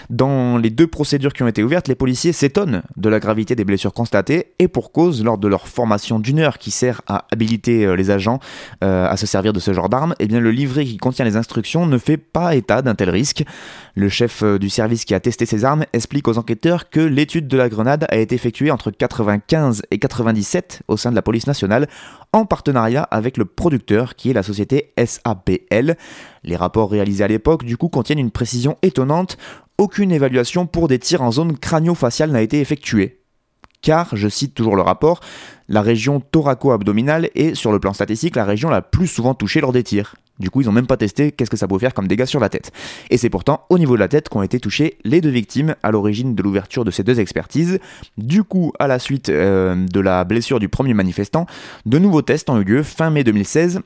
Dans 0.09 0.57
les 0.57 0.71
deux 0.71 0.87
procédures 0.87 1.35
qui 1.35 1.43
ont 1.43 1.47
été 1.47 1.63
ouvertes, 1.63 1.89
les 1.89 1.95
policiers 1.95 2.33
s'étonnent 2.33 2.83
de 2.97 3.09
la 3.11 3.21
gravité 3.21 3.55
des 3.55 3.65
blessures 3.65 3.93
constatées 3.93 4.55
et 4.59 4.67
pour 4.67 4.93
cause, 4.93 5.23
lors 5.23 5.37
de 5.37 5.47
leur 5.47 5.69
formation 5.69 6.19
d'une 6.19 6.39
heure 6.39 6.57
qui 6.57 6.71
sert 6.71 7.03
à 7.07 7.27
habiliter 7.31 7.85
euh, 7.85 7.97
les 7.97 8.11
agents 8.11 8.41
euh, 8.83 9.07
à 9.07 9.19
se 9.19 9.27
servir 9.27 9.53
de 9.53 9.61
ce 9.61 9.75
genre 9.75 9.91
d'armes, 9.91 10.15
eh 10.21 10.27
le 10.27 10.51
livret 10.51 10.87
qui 10.87 10.97
contient 10.97 11.25
les 11.25 11.37
instructions 11.37 11.85
ne 11.85 11.99
fait 11.99 12.17
pas 12.17 12.55
état 12.55 12.81
d'un 12.81 12.95
tel 12.95 13.11
risque. 13.11 13.45
Le 13.95 14.09
chef 14.09 14.43
euh, 14.43 14.59
du 14.59 14.71
service 14.71 15.05
qui 15.05 15.13
a 15.13 15.21
testé 15.21 15.45
ces 15.45 15.67
armes 15.67 15.85
explique 15.93 16.29
aux 16.29 16.39
enquêteurs 16.39 16.89
que 16.89 17.01
l'étude 17.01 17.47
de 17.47 17.59
la 17.59 17.69
grenade 17.69 18.07
a 18.09 18.17
été 18.17 18.35
effectuée 18.35 18.71
entre 18.71 18.91
95 18.91 19.83
et 19.91 19.99
97 19.99 20.83
au 20.89 20.97
sein 20.97 21.11
de 21.11 21.17
la 21.17 21.23
police 21.23 21.47
nationale 21.47 21.89
en 22.33 22.45
partenariat 22.45 23.03
avec 23.03 23.37
le 23.37 23.45
producteur 23.45 24.15
qui 24.15 24.31
est 24.31 24.35
la 24.35 24.43
société 24.43 24.93
SAPL. 25.27 25.97
Les 26.45 26.57
rapports 26.57 26.91
réalisés 26.91 27.25
à 27.25 27.29
l'époque 27.29 27.65
du 27.65 27.77
coup 27.77 27.89
contiennent 27.89 28.19
une 28.19 28.31
précision 28.31 28.77
étonnante, 28.83 29.37
aucune 29.79 30.13
évaluation 30.13 30.67
pour 30.67 30.89
des 30.89 30.99
tirs 30.99 31.23
en 31.23 31.33
zone 31.33 31.59
crânio-faciale 31.59 32.31
n'a 32.31 32.43
été 32.43 32.61
effectuée. 32.61 33.21
Car, 33.83 34.17
je 34.17 34.29
cite 34.29 34.55
toujours 34.55 34.75
le 34.75 34.83
rapport, 34.83 35.21
la 35.69 35.83
région 35.83 36.21
thoraco-abdominale 36.21 37.31
est, 37.35 37.55
sur 37.55 37.73
le 37.73 37.79
plan 37.79 37.93
statistique, 37.93 38.35
la 38.35 38.45
région 38.45 38.69
la 38.69 38.83
plus 38.83 39.07
souvent 39.07 39.35
touchée 39.35 39.61
lors 39.61 39.73
des 39.73 39.83
tirs. 39.83 40.17
Du 40.39 40.51
coup, 40.51 40.61
ils 40.61 40.67
n'ont 40.67 40.73
même 40.73 40.87
pas 40.87 40.97
testé 40.97 41.33
qu'est-ce 41.33 41.51
que 41.51 41.57
ça 41.57 41.67
pouvait 41.67 41.81
faire 41.81 41.95
comme 41.95 42.09
dégâts 42.09 42.25
sur 42.25 42.41
la 42.41 42.49
tête. 42.49 42.73
Et 43.11 43.17
c'est 43.17 43.31
pourtant 43.31 43.65
au 43.71 43.79
niveau 43.79 43.95
de 43.95 44.01
la 44.01 44.09
tête 44.09 44.29
qu'ont 44.29 44.43
été 44.43 44.61
touchées 44.61 44.99
les 45.05 45.21
deux 45.21 45.31
victimes 45.31 45.77
à 45.83 45.91
l'origine 45.91 46.35
de 46.35 46.43
l'ouverture 46.43 46.85
de 46.85 46.91
ces 46.91 47.05
deux 47.05 47.21
expertises. 47.21 47.79
Du 48.19 48.45
coup, 48.45 48.73
à 48.79 48.87
la 48.87 48.99
suite 48.99 49.29
euh, 49.29 49.87
de 49.87 50.01
la 50.01 50.25
blessure 50.25 50.59
du 50.59 50.69
premier 50.69 50.95
manifestant, 50.95 51.47
de 51.87 51.99
nouveaux 51.99 52.23
tests 52.23 52.51
ont 52.51 52.61
eu 52.61 52.65
lieu 52.65 52.83
fin 52.83 53.11
mai 53.11 53.25
2016 53.25 53.81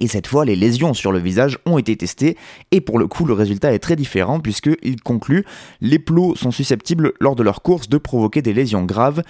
et 0.00 0.08
cette 0.08 0.26
fois, 0.26 0.44
les 0.44 0.56
lésions 0.56 0.94
sur 0.94 1.12
le 1.12 1.18
visage 1.18 1.58
ont 1.66 1.78
été 1.78 1.96
testées, 1.96 2.36
et 2.70 2.80
pour 2.80 2.98
le 2.98 3.06
coup, 3.06 3.24
le 3.24 3.34
résultat 3.34 3.72
est 3.72 3.78
très 3.78 3.96
différent 3.96 4.40
puisqu'il 4.40 5.00
conclut 5.02 5.44
les 5.80 5.98
plots 5.98 6.34
sont 6.36 6.50
susceptibles 6.50 7.12
lors 7.20 7.36
de 7.36 7.42
leur 7.42 7.62
course 7.62 7.88
de 7.88 7.98
provoquer 7.98 8.42
des 8.42 8.52
lésions 8.52 8.84
graves. 8.84 9.22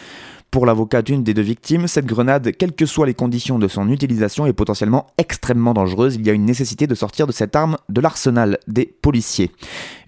Pour 0.52 0.66
l'avocat 0.66 1.00
d'une 1.00 1.24
des 1.24 1.32
deux 1.32 1.40
victimes, 1.40 1.88
cette 1.88 2.04
grenade, 2.04 2.52
quelles 2.58 2.74
que 2.74 2.84
soient 2.84 3.06
les 3.06 3.14
conditions 3.14 3.58
de 3.58 3.68
son 3.68 3.88
utilisation, 3.88 4.44
est 4.44 4.52
potentiellement 4.52 5.06
extrêmement 5.16 5.72
dangereuse. 5.72 6.16
Il 6.16 6.26
y 6.26 6.28
a 6.28 6.34
une 6.34 6.44
nécessité 6.44 6.86
de 6.86 6.94
sortir 6.94 7.26
de 7.26 7.32
cette 7.32 7.56
arme 7.56 7.78
de 7.88 8.02
l'arsenal 8.02 8.58
des 8.68 8.84
policiers. 8.84 9.50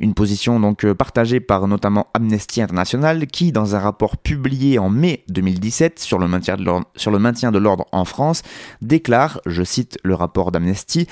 Une 0.01 0.13
position 0.13 0.61
donc 0.61 0.85
euh, 0.85 0.95
partagée 0.95 1.41
par 1.41 1.67
notamment 1.67 2.09
Amnesty 2.13 2.61
International 2.61 3.27
qui, 3.27 3.53
dans 3.53 3.75
un 3.75 3.79
rapport 3.79 4.19
publié 4.19 4.79
en 4.79 4.91
mai 4.91 5.25
2017 5.29 5.99
sur 5.99 6.19
le 6.19 6.29
maintien 6.29 6.57
de 6.59 7.59
l'ordre 7.59 7.87
en 7.91 8.05
France, 8.05 8.43
déclare, 8.83 9.41
je 9.47 9.63
cite 9.63 9.97
le 10.05 10.15
rapport 10.15 10.53
d'Amnesty, 10.53 11.09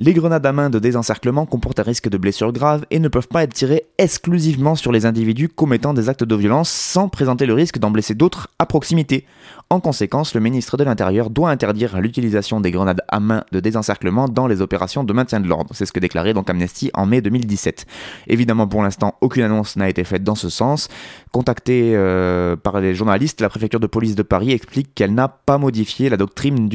les 0.00 0.14
grenades 0.14 0.46
à 0.46 0.52
main 0.52 0.70
de 0.70 0.78
désencerclement 0.78 1.44
comportent 1.44 1.80
un 1.80 1.84
risque 1.84 2.08
de 2.08 2.16
blessure 2.16 2.52
grave 2.52 2.86
et 2.90 3.00
ne 3.00 3.08
peuvent 3.08 3.26
pas 3.26 3.42
être 3.42 3.52
tirées 3.52 3.86
exclusivement 3.98 4.76
sur 4.76 4.92
les 4.92 5.06
individus 5.06 5.48
commettant 5.48 5.92
des 5.92 6.08
actes 6.08 6.22
de 6.22 6.36
violence 6.36 6.70
sans 6.70 7.08
présenter 7.08 7.46
le 7.46 7.54
risque 7.54 7.78
d'en 7.78 7.90
blesser 7.90 8.14
d'autres 8.14 8.48
à 8.60 8.66
proximité. 8.66 9.26
En 9.70 9.80
conséquence, 9.80 10.32
le 10.32 10.40
ministre 10.40 10.78
de 10.78 10.84
l'Intérieur 10.84 11.28
doit 11.28 11.50
interdire 11.50 12.00
l'utilisation 12.00 12.58
des 12.58 12.70
grenades 12.70 13.02
à 13.06 13.20
main 13.20 13.44
de 13.52 13.60
désencerclement 13.60 14.26
dans 14.26 14.46
les 14.46 14.62
opérations 14.62 15.04
de 15.04 15.12
maintien 15.12 15.40
de 15.40 15.46
l'ordre. 15.46 15.74
C'est 15.74 15.84
ce 15.84 15.92
que 15.92 16.00
déclarait 16.00 16.32
donc 16.32 16.48
Amnesty 16.48 16.90
en 16.94 17.04
mai 17.04 17.20
2017. 17.20 17.84
Évidemment, 18.28 18.66
pour 18.66 18.82
l'instant, 18.82 19.16
aucune 19.20 19.42
annonce 19.42 19.76
n'a 19.76 19.90
été 19.90 20.04
faite 20.04 20.24
dans 20.24 20.36
ce 20.36 20.48
sens. 20.48 20.88
Contactée 21.32 21.92
euh, 21.94 22.56
par 22.56 22.80
les 22.80 22.94
journalistes, 22.94 23.42
la 23.42 23.50
préfecture 23.50 23.78
de 23.78 23.86
police 23.86 24.14
de 24.14 24.22
Paris 24.22 24.52
explique 24.52 24.94
qu'elle 24.94 25.12
n'a 25.12 25.28
pas 25.28 25.58
modifié 25.58 26.08
la 26.08 26.16
doctrine 26.16 26.66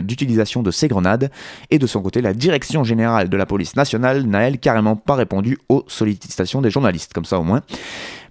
d'utilisation 0.00 0.64
de 0.64 0.72
ces 0.72 0.88
grenades. 0.88 1.30
Et 1.70 1.78
de 1.78 1.86
son 1.86 2.02
côté, 2.02 2.22
la 2.22 2.34
direction 2.34 2.82
générale 2.82 3.28
de 3.28 3.36
la 3.36 3.46
police 3.46 3.76
nationale 3.76 4.24
n'a 4.24 4.40
elle 4.48 4.58
carrément 4.58 4.96
pas 4.96 5.14
répondu 5.14 5.58
aux 5.68 5.84
sollicitations 5.86 6.60
des 6.60 6.70
journalistes, 6.70 7.12
comme 7.12 7.24
ça 7.24 7.38
au 7.38 7.44
moins. 7.44 7.62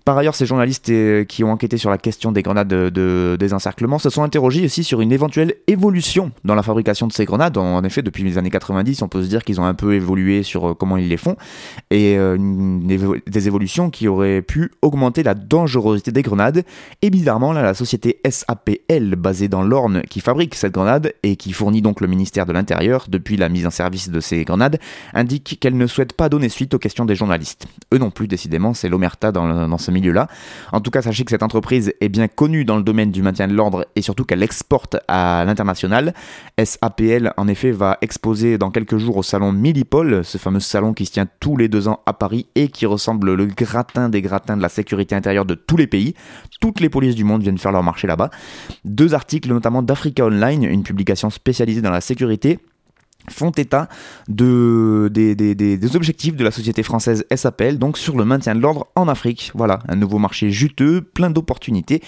Par 0.10 0.18
ailleurs, 0.18 0.34
ces 0.34 0.48
journalistes 0.48 0.90
euh, 0.90 1.24
qui 1.24 1.44
ont 1.44 1.52
enquêté 1.52 1.78
sur 1.78 1.92
la 1.92 2.00
question 2.00 2.32
des 2.32 2.42
grenades 2.42 2.68
de, 2.68 3.38
désencerclement 3.40 4.00
se 4.00 4.10
sont 4.10 4.24
interrogés 4.24 4.66
aussi 4.66 4.84
sur 4.84 5.02
une 5.02 5.12
éventuelle 5.12 5.54
évolution 5.68 6.32
dans 6.44 6.56
la 6.56 6.64
fabrication 6.64 7.06
de 7.06 7.14
ces 7.14 7.26
grenades. 7.26 7.60
En 7.60 7.84
effet, 7.84 8.02
depuis 8.02 8.24
les 8.24 8.40
années 8.40 8.50
90, 8.50 9.04
on 9.04 9.08
peut 9.08 9.22
se 9.22 9.28
dire 9.28 9.44
qu'ils 9.44 9.62
ont 9.62 9.66
un 9.66 9.76
peu 9.76 9.94
évolué 9.94 10.42
sur 10.42 10.70
euh, 10.70 10.74
comment 10.74 10.98
ils 10.98 11.08
les 11.08 11.18
font, 11.18 11.36
et 11.92 12.18
euh, 12.18 12.40
des 13.28 13.48
évolutions 13.48 13.92
qui 13.92 14.08
auraient 14.08 14.42
pu 14.42 14.72
augmenter 14.82 15.22
la 15.22 15.36
dangerosité 15.36 16.12
des 16.12 16.24
grenades. 16.24 16.64
Et 17.04 17.12
bizarrement, 17.12 17.54
la 17.54 17.76
société 17.76 18.20
SAPL, 18.28 19.16
basée 19.16 19.48
dans 19.48 19.62
l'Orne, 19.62 20.02
qui 20.10 20.22
fabrique 20.22 20.56
cette 20.56 20.74
grenade 20.74 21.14
et 21.22 21.36
qui 21.36 21.54
fournit 21.54 21.84
donc 21.84 22.02
le 22.02 22.08
ministère 22.08 22.48
de 22.48 22.52
l'Intérieur 22.52 23.06
depuis 23.10 23.38
la 23.38 23.48
mise 23.48 23.68
en 23.68 23.70
service 23.70 24.10
de 24.10 24.20
ces 24.22 24.44
grenades, 24.44 24.80
indique 25.14 25.60
qu'elle 25.62 25.78
ne 25.78 25.86
souhaite 25.86 26.14
pas 26.14 26.30
donner 26.30 26.50
suite 26.50 26.74
aux 26.74 26.80
questions 26.80 27.06
des 27.06 27.14
journalistes. 27.14 27.68
Eux 27.94 28.00
non 28.00 28.10
plus, 28.10 28.28
décidément, 28.28 28.74
c'est 28.74 28.90
l'omerta 28.90 29.32
dans, 29.32 29.68
dans 29.68 29.78
ce 29.78 29.92
En 30.72 30.82
tout 30.82 30.92
cas, 30.92 31.02
sachez 31.02 31.24
que 31.24 31.32
cette 31.32 31.44
entreprise 31.44 31.94
est 32.02 32.10
bien 32.10 32.28
connue 32.28 32.66
dans 32.66 32.78
le 32.78 32.84
domaine 32.84 33.12
du 33.12 33.22
maintien 33.22 33.48
de 33.48 33.54
l'ordre 33.54 33.86
et 33.96 34.02
surtout 34.02 34.26
qu'elle 34.26 34.44
exporte 34.44 34.98
à 35.08 35.44
l'international. 35.46 36.14
SAPL, 36.64 37.34
en 37.38 37.48
effet, 37.48 37.72
va 37.72 37.98
exposer 38.02 38.58
dans 38.58 38.72
quelques 38.72 38.98
jours 38.98 39.18
au 39.18 39.24
salon 39.24 39.52
Millipol, 39.52 40.24
ce 40.24 40.38
fameux 40.38 40.60
salon 40.60 40.94
qui 40.94 41.06
se 41.06 41.12
tient 41.12 41.28
tous 41.40 41.58
les 41.58 41.68
deux 41.68 41.88
ans 41.88 42.02
à 42.06 42.14
Paris 42.14 42.48
et 42.56 42.68
qui 42.70 42.86
ressemble 42.86 43.34
le 43.34 43.46
gratin 43.46 44.10
des 44.10 44.22
gratins 44.22 44.58
de 44.58 44.62
la 44.62 44.70
sécurité 44.70 45.16
intérieure 45.16 45.46
de 45.46 45.56
tous 45.56 45.78
les 45.78 45.88
pays. 45.88 46.14
Toutes 46.62 46.80
les 46.80 46.90
polices 46.90 47.16
du 47.16 47.24
monde 47.24 47.42
viennent 47.42 47.58
faire 47.58 47.72
leur 47.72 47.84
marché 47.84 48.08
là-bas. 48.08 48.30
Deux 48.86 49.14
articles, 49.14 49.50
notamment 49.50 49.82
d'Africa 49.82 50.26
Online, 50.26 50.64
une 50.64 50.84
publication 50.84 51.30
spécialisée 51.30 51.82
dans 51.82 51.92
la 51.92 52.02
sécurité, 52.02 52.60
font 53.30 53.52
état 53.52 53.90
de, 54.28 55.10
des, 55.12 55.96
objectifs 55.96 56.36
de 56.36 56.44
la 56.44 56.52
société 56.52 56.84
française 56.84 57.26
SAPL, 57.34 57.78
donc 57.78 57.98
sur 57.98 58.18
le 58.18 58.26
maintien 58.26 58.56
de 58.56 58.62
l'ordre 58.62 58.88
en 58.96 59.08
Afrique. 59.08 59.52
Voilà, 59.54 59.80
un 59.88 59.96
nouveau 59.96 60.18
marché 60.18 60.52
juteux, 60.52 61.02
plein 61.02 61.30
d'opportunités, 61.30 62.02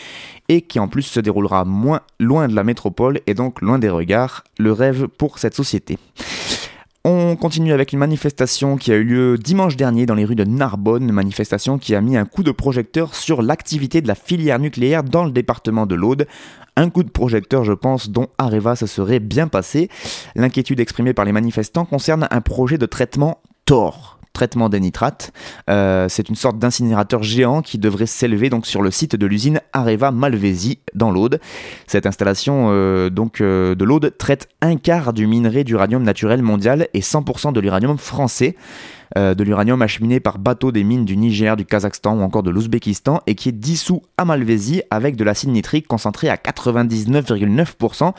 et 0.50 0.62
qui 0.62 0.80
en 0.80 0.88
plus 0.88 1.04
se 1.04 1.20
déroulera 1.20 1.66
moins 1.66 2.02
loin 2.20 2.48
de 2.48 2.56
la 2.56 2.64
métropole 2.64 3.20
et 3.28 3.34
donc 3.34 3.62
loin 3.62 3.80
des 3.80 3.90
regards, 3.90 4.44
le 4.58 4.72
rêve 4.72 5.08
pour 5.08 5.40
cette 5.40 5.56
société. 5.56 5.98
On 7.04 7.36
continue 7.36 7.74
avec 7.74 7.94
une 7.94 8.00
manifestation 8.00 8.78
qui 8.78 8.92
a 8.92 8.96
eu 8.96 9.04
lieu 9.04 9.36
dimanche 9.36 9.76
dernier 9.76 10.06
dans 10.06 10.14
les 10.14 10.24
rues 10.24 10.36
de 10.36 10.44
Narbonne, 10.44 11.02
une 11.02 11.12
manifestation 11.12 11.80
qui 11.80 11.96
a 11.96 12.02
mis 12.02 12.16
un 12.16 12.26
coup 12.26 12.44
de 12.44 12.52
projecteur 12.52 13.16
sur 13.16 13.42
l'activité 13.42 14.02
de 14.02 14.08
la 14.08 14.14
filière 14.14 14.60
nucléaire 14.60 15.04
dans 15.04 15.26
le 15.26 15.32
département 15.32 15.88
de 15.88 15.96
l'Aude. 15.96 16.28
Un 16.78 16.90
coup 16.90 17.04
de 17.04 17.10
projecteur, 17.10 17.64
je 17.64 17.74
pense, 17.74 18.10
dont 18.10 18.28
Areva 18.38 18.76
se 18.76 18.88
serait 18.88 19.20
bien 19.20 19.48
passé. 19.48 19.90
L'inquiétude 20.36 20.80
exprimée 20.80 21.14
par 21.14 21.26
les 21.26 21.34
manifestants 21.34 21.86
concerne 21.86 22.28
un 22.32 22.42
projet 22.42 22.78
de 22.78 22.86
traitement 22.86 23.42
TOR, 23.66 24.21
traitement 24.34 24.70
des 24.70 24.80
nitrates. 24.80 25.32
Euh, 25.70 26.08
c'est 26.10 26.30
une 26.30 26.36
sorte 26.36 26.58
d'incinérateur 26.58 27.24
géant 27.24 27.62
qui 27.62 27.78
devrait 27.78 28.06
s'élever 28.06 28.50
donc 28.50 28.66
sur 28.66 28.82
le 28.82 28.92
site 28.92 29.16
de 29.16 29.26
l'usine 29.26 29.62
Areva 29.74 30.12
Malvézy 30.12 30.80
dans 30.94 31.12
l'Aude. 31.12 31.40
Cette 31.88 32.06
installation 32.06 32.70
euh, 32.72 33.10
donc 33.10 33.42
euh, 33.42 33.76
de 33.76 33.86
l'Aude 33.86 34.14
traite 34.18 34.48
un 34.62 34.78
quart 34.78 35.14
du 35.14 35.28
minerai 35.28 35.64
d'uranium 35.64 36.04
naturel 36.04 36.42
mondial 36.42 36.88
et 36.94 37.02
100% 37.02 37.54
de 37.54 37.60
l'uranium 37.60 37.98
français. 37.98 38.56
de 39.18 39.44
l'uranium 39.44 39.82
acheminé 39.82 40.22
par 40.22 40.40
bateau 40.40 40.72
des 40.72 40.86
mines 40.86 41.04
du 41.04 41.18
Niger, 41.18 41.58
du 41.58 41.66
Kazakhstan 41.66 42.18
ou 42.18 42.22
encore 42.22 42.44
de 42.44 42.50
l'Ouzbékistan 42.50 43.20
et 43.28 43.36
qui 43.36 43.50
est 43.50 43.52
dissous 43.52 44.02
à 44.18 44.24
Malvézy 44.24 44.84
avec 44.90 45.18
de 45.18 45.26
l'acide 45.26 45.50
nitrique 45.50 45.86
concentré 45.86 46.30
à 46.30 46.38
99,9% 46.38 48.14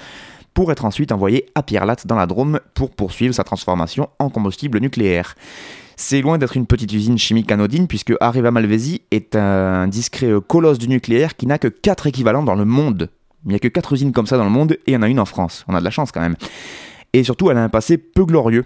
pour 0.53 0.71
être 0.71 0.85
ensuite 0.85 1.13
envoyé 1.13 1.47
à 1.55 1.63
Pierre 1.63 1.87
dans 2.05 2.17
la 2.17 2.27
Drôme 2.27 2.61
pour 2.75 2.91
poursuivre 2.91 3.35
sa 3.35 3.45
transformation 3.45 4.09
en 4.19 4.29
combustible 4.29 4.81
nucléaire. 4.81 5.35
C'est 6.05 6.21
loin 6.21 6.37
d'être 6.37 6.57
une 6.57 6.67
petite 6.67 6.93
usine 6.93 7.17
chimique 7.17 7.53
anodine 7.53 7.87
puisque 7.87 8.13
Arriva 8.19 8.51
Malvézy 8.51 9.03
est 9.13 9.37
un 9.37 9.87
discret 9.87 10.33
colosse 10.49 10.79
du 10.79 10.89
nucléaire 10.89 11.37
qui 11.37 11.47
n'a 11.47 11.59
que 11.59 11.69
4 11.69 12.09
équivalents 12.09 12.43
dans 12.43 12.57
le 12.57 12.65
monde. 12.65 13.09
Il 13.45 13.51
n'y 13.51 13.55
a 13.55 13.61
que 13.61 13.69
4 13.69 13.93
usines 13.93 14.11
comme 14.11 14.27
ça 14.27 14.37
dans 14.37 14.43
le 14.43 14.51
monde 14.51 14.73
et 14.73 14.81
il 14.89 14.95
y 14.95 14.97
en 14.97 15.03
a 15.03 15.09
une 15.09 15.21
en 15.21 15.25
France. 15.25 15.65
On 15.69 15.77
a 15.77 15.79
de 15.79 15.85
la 15.85 15.93
chance 15.93 16.11
quand 16.11 16.21
même. 16.21 16.35
Et 17.13 17.23
surtout, 17.23 17.53
elle 17.53 17.57
a 17.57 17.63
un 17.63 17.69
passé 17.69 17.99
peu 17.99 18.25
glorieux 18.25 18.65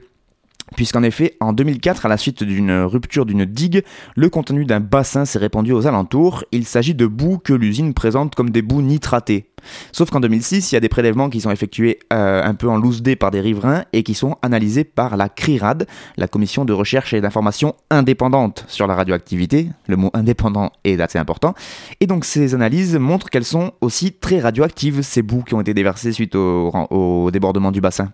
puisqu'en 0.74 1.02
effet, 1.02 1.36
en 1.40 1.52
2004, 1.52 2.06
à 2.06 2.08
la 2.08 2.16
suite 2.16 2.42
d'une 2.42 2.72
rupture 2.82 3.26
d'une 3.26 3.44
digue, 3.44 3.82
le 4.16 4.28
contenu 4.28 4.64
d'un 4.64 4.80
bassin 4.80 5.24
s'est 5.24 5.38
répandu 5.38 5.72
aux 5.72 5.86
alentours. 5.86 6.44
Il 6.52 6.64
s'agit 6.64 6.94
de 6.94 7.06
boues 7.06 7.38
que 7.38 7.52
l'usine 7.52 7.94
présente 7.94 8.34
comme 8.34 8.50
des 8.50 8.62
boues 8.62 8.82
nitratées. 8.82 9.46
Sauf 9.92 10.10
qu'en 10.10 10.20
2006, 10.20 10.72
il 10.72 10.74
y 10.74 10.78
a 10.78 10.80
des 10.80 10.88
prélèvements 10.88 11.30
qui 11.30 11.40
sont 11.40 11.50
effectués 11.50 11.98
euh, 12.12 12.42
un 12.42 12.54
peu 12.54 12.68
en 12.68 12.76
loose 12.76 13.02
dé 13.02 13.16
par 13.16 13.30
des 13.30 13.40
riverains 13.40 13.84
et 13.92 14.02
qui 14.02 14.14
sont 14.14 14.36
analysés 14.42 14.84
par 14.84 15.16
la 15.16 15.28
CRIRAD, 15.28 15.86
la 16.16 16.28
commission 16.28 16.64
de 16.64 16.72
recherche 16.72 17.14
et 17.14 17.20
d'information 17.20 17.74
indépendante 17.90 18.64
sur 18.68 18.86
la 18.86 18.94
radioactivité. 18.94 19.68
Le 19.88 19.96
mot 19.96 20.10
indépendant 20.14 20.72
est 20.84 21.00
assez 21.00 21.18
important. 21.18 21.54
Et 22.00 22.06
donc 22.06 22.24
ces 22.24 22.54
analyses 22.54 22.96
montrent 22.96 23.30
qu'elles 23.30 23.44
sont 23.44 23.72
aussi 23.80 24.12
très 24.12 24.40
radioactives, 24.40 25.02
ces 25.02 25.22
boues 25.22 25.42
qui 25.42 25.54
ont 25.54 25.60
été 25.60 25.74
déversées 25.74 26.12
suite 26.12 26.34
au, 26.34 27.30
débordement 27.32 27.72
du 27.72 27.80
bassin. 27.80 28.12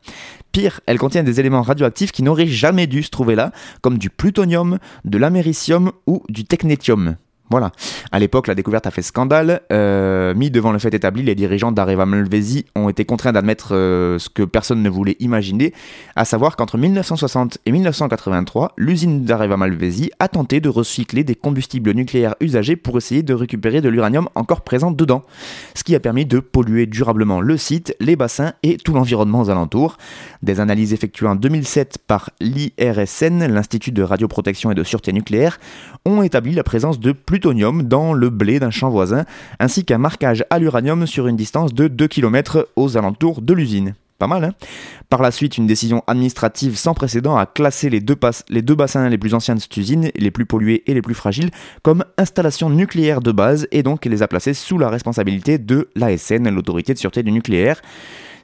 Pire, 0.52 0.80
elles 0.86 0.98
contiennent 0.98 1.24
des 1.24 1.40
éléments 1.40 1.62
radioactifs 1.62 2.12
qui 2.12 2.22
n'auraient 2.22 2.41
jamais 2.46 2.86
dû 2.86 3.02
se 3.02 3.10
trouver 3.10 3.34
là, 3.34 3.52
comme 3.80 3.98
du 3.98 4.10
plutonium, 4.10 4.78
de 5.04 5.18
l'américium 5.18 5.92
ou 6.06 6.22
du 6.28 6.44
technétium. 6.44 7.16
Voilà. 7.52 7.70
À 8.12 8.18
l'époque, 8.18 8.46
la 8.46 8.54
découverte 8.54 8.86
a 8.86 8.90
fait 8.90 9.02
scandale. 9.02 9.60
Euh, 9.70 10.32
mis 10.34 10.50
devant 10.50 10.72
le 10.72 10.78
fait 10.78 10.94
établi, 10.94 11.22
les 11.22 11.34
dirigeants 11.34 11.70
d'Areva 11.70 12.06
Malvesi 12.06 12.64
ont 12.74 12.88
été 12.88 13.04
contraints 13.04 13.32
d'admettre 13.32 13.74
euh, 13.74 14.18
ce 14.18 14.30
que 14.30 14.42
personne 14.42 14.82
ne 14.82 14.88
voulait 14.88 15.16
imaginer, 15.20 15.74
à 16.16 16.24
savoir 16.24 16.56
qu'entre 16.56 16.78
1960 16.78 17.58
et 17.66 17.72
1983, 17.72 18.72
l'usine 18.78 19.26
d'Areva 19.26 19.58
Malvesi 19.58 20.10
a 20.18 20.28
tenté 20.28 20.60
de 20.60 20.70
recycler 20.70 21.24
des 21.24 21.34
combustibles 21.34 21.92
nucléaires 21.92 22.36
usagés 22.40 22.74
pour 22.74 22.96
essayer 22.96 23.22
de 23.22 23.34
récupérer 23.34 23.82
de 23.82 23.90
l'uranium 23.90 24.30
encore 24.34 24.62
présent 24.62 24.90
dedans, 24.90 25.22
ce 25.74 25.84
qui 25.84 25.94
a 25.94 26.00
permis 26.00 26.24
de 26.24 26.40
polluer 26.40 26.86
durablement 26.86 27.42
le 27.42 27.58
site, 27.58 27.94
les 28.00 28.16
bassins 28.16 28.54
et 28.62 28.78
tout 28.78 28.94
l'environnement 28.94 29.42
aux 29.42 29.50
alentours. 29.50 29.98
Des 30.42 30.58
analyses 30.58 30.94
effectuées 30.94 31.28
en 31.28 31.36
2007 31.36 31.98
par 32.06 32.30
l'IRSN, 32.40 33.44
l'Institut 33.46 33.92
de 33.92 34.02
radioprotection 34.02 34.70
et 34.70 34.74
de 34.74 34.84
sûreté 34.84 35.12
nucléaire, 35.12 35.60
ont 36.06 36.22
établi 36.22 36.54
la 36.54 36.64
présence 36.64 36.98
de 36.98 37.12
plus 37.12 37.41
dans 37.42 38.12
le 38.12 38.30
blé 38.30 38.60
d'un 38.60 38.70
champ 38.70 38.90
voisin, 38.90 39.24
ainsi 39.58 39.84
qu'un 39.84 39.98
marquage 39.98 40.44
à 40.50 40.58
l'uranium 40.58 41.06
sur 41.06 41.26
une 41.26 41.36
distance 41.36 41.74
de 41.74 41.88
2 41.88 42.06
km 42.06 42.68
aux 42.76 42.96
alentours 42.96 43.42
de 43.42 43.52
l'usine. 43.52 43.94
Pas 44.18 44.28
mal, 44.28 44.44
hein? 44.44 44.52
Par 45.08 45.20
la 45.20 45.32
suite, 45.32 45.58
une 45.58 45.66
décision 45.66 46.04
administrative 46.06 46.76
sans 46.76 46.94
précédent 46.94 47.36
a 47.36 47.44
classé 47.44 47.90
les 47.90 48.00
deux, 48.00 48.16
les 48.48 48.62
deux 48.62 48.76
bassins 48.76 49.08
les 49.08 49.18
plus 49.18 49.34
anciens 49.34 49.56
de 49.56 49.60
cette 49.60 49.76
usine, 49.76 50.10
les 50.14 50.30
plus 50.30 50.46
pollués 50.46 50.84
et 50.86 50.94
les 50.94 51.02
plus 51.02 51.14
fragiles, 51.14 51.50
comme 51.82 52.04
installations 52.16 52.70
nucléaires 52.70 53.20
de 53.20 53.32
base 53.32 53.66
et 53.72 53.82
donc 53.82 54.04
les 54.04 54.22
a 54.22 54.28
placés 54.28 54.54
sous 54.54 54.78
la 54.78 54.88
responsabilité 54.88 55.58
de 55.58 55.88
l'ASN, 55.96 56.48
l'autorité 56.50 56.94
de 56.94 56.98
sûreté 56.98 57.24
du 57.24 57.32
nucléaire. 57.32 57.82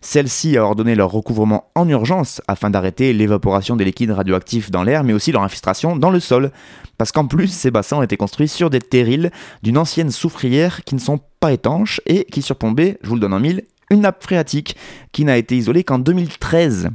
Celle-ci 0.00 0.56
a 0.56 0.64
ordonné 0.64 0.94
leur 0.94 1.10
recouvrement 1.10 1.70
en 1.74 1.88
urgence 1.88 2.40
afin 2.48 2.70
d'arrêter 2.70 3.12
l'évaporation 3.12 3.76
des 3.76 3.84
liquides 3.84 4.10
radioactifs 4.10 4.70
dans 4.70 4.82
l'air, 4.82 5.04
mais 5.04 5.12
aussi 5.12 5.32
leur 5.32 5.42
infiltration 5.42 5.96
dans 5.96 6.10
le 6.10 6.20
sol. 6.20 6.52
Parce 6.96 7.12
qu'en 7.12 7.26
plus, 7.26 7.48
ces 7.48 7.70
bassins 7.70 7.98
ont 7.98 8.02
été 8.02 8.16
construits 8.16 8.48
sur 8.48 8.70
des 8.70 8.80
terrils 8.80 9.30
d'une 9.62 9.78
ancienne 9.78 10.10
soufrière 10.10 10.84
qui 10.84 10.94
ne 10.94 11.00
sont 11.00 11.20
pas 11.40 11.52
étanches 11.52 12.00
et 12.06 12.24
qui 12.24 12.42
surplombaient, 12.42 12.98
je 13.02 13.08
vous 13.08 13.14
le 13.14 13.20
donne 13.20 13.34
en 13.34 13.40
mille, 13.40 13.64
une 13.90 14.02
nappe 14.02 14.22
phréatique 14.22 14.76
qui 15.12 15.24
n'a 15.24 15.38
été 15.38 15.56
isolée 15.56 15.84
qu'en 15.84 15.98
2013 15.98 16.90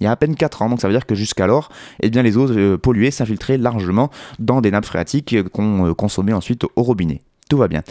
il 0.00 0.04
y 0.04 0.06
a 0.06 0.10
à 0.10 0.16
peine 0.16 0.34
4 0.34 0.62
ans, 0.62 0.68
donc 0.68 0.80
ça 0.80 0.88
veut 0.88 0.94
dire 0.94 1.06
que 1.06 1.14
jusqu'alors, 1.14 1.68
eh 2.00 2.10
les 2.10 2.36
eaux 2.36 2.50
euh, 2.50 2.76
polluées 2.76 3.10
s'infiltraient 3.10 3.58
largement 3.58 4.10
dans 4.38 4.60
des 4.60 4.70
nappes 4.70 4.86
phréatiques 4.86 5.48
qu'on 5.50 5.86
euh, 5.86 5.94
consommait 5.94 6.32
ensuite 6.32 6.64
au 6.76 6.82
robinet. 6.82 7.22
Tout 7.48 7.56
va 7.56 7.68
bien. 7.68 7.82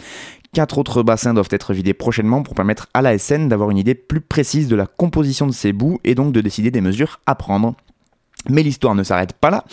Quatre 0.52 0.78
autres 0.78 1.02
bassins 1.02 1.34
doivent 1.34 1.48
être 1.50 1.74
vidés 1.74 1.94
prochainement 1.94 2.42
pour 2.42 2.54
permettre 2.54 2.88
à 2.94 3.02
l'ASN 3.02 3.48
d'avoir 3.48 3.70
une 3.70 3.78
idée 3.78 3.94
plus 3.96 4.20
précise 4.20 4.68
de 4.68 4.76
la 4.76 4.86
composition 4.86 5.46
de 5.46 5.52
ces 5.52 5.72
bouts 5.72 5.98
et 6.04 6.14
donc 6.14 6.32
de 6.32 6.40
décider 6.40 6.70
des 6.70 6.80
mesures 6.80 7.18
à 7.26 7.34
prendre. 7.34 7.74
Mais 8.48 8.62
l'histoire 8.62 8.94
ne 8.94 9.02
s'arrête 9.02 9.32
pas 9.32 9.50
là, 9.50 9.64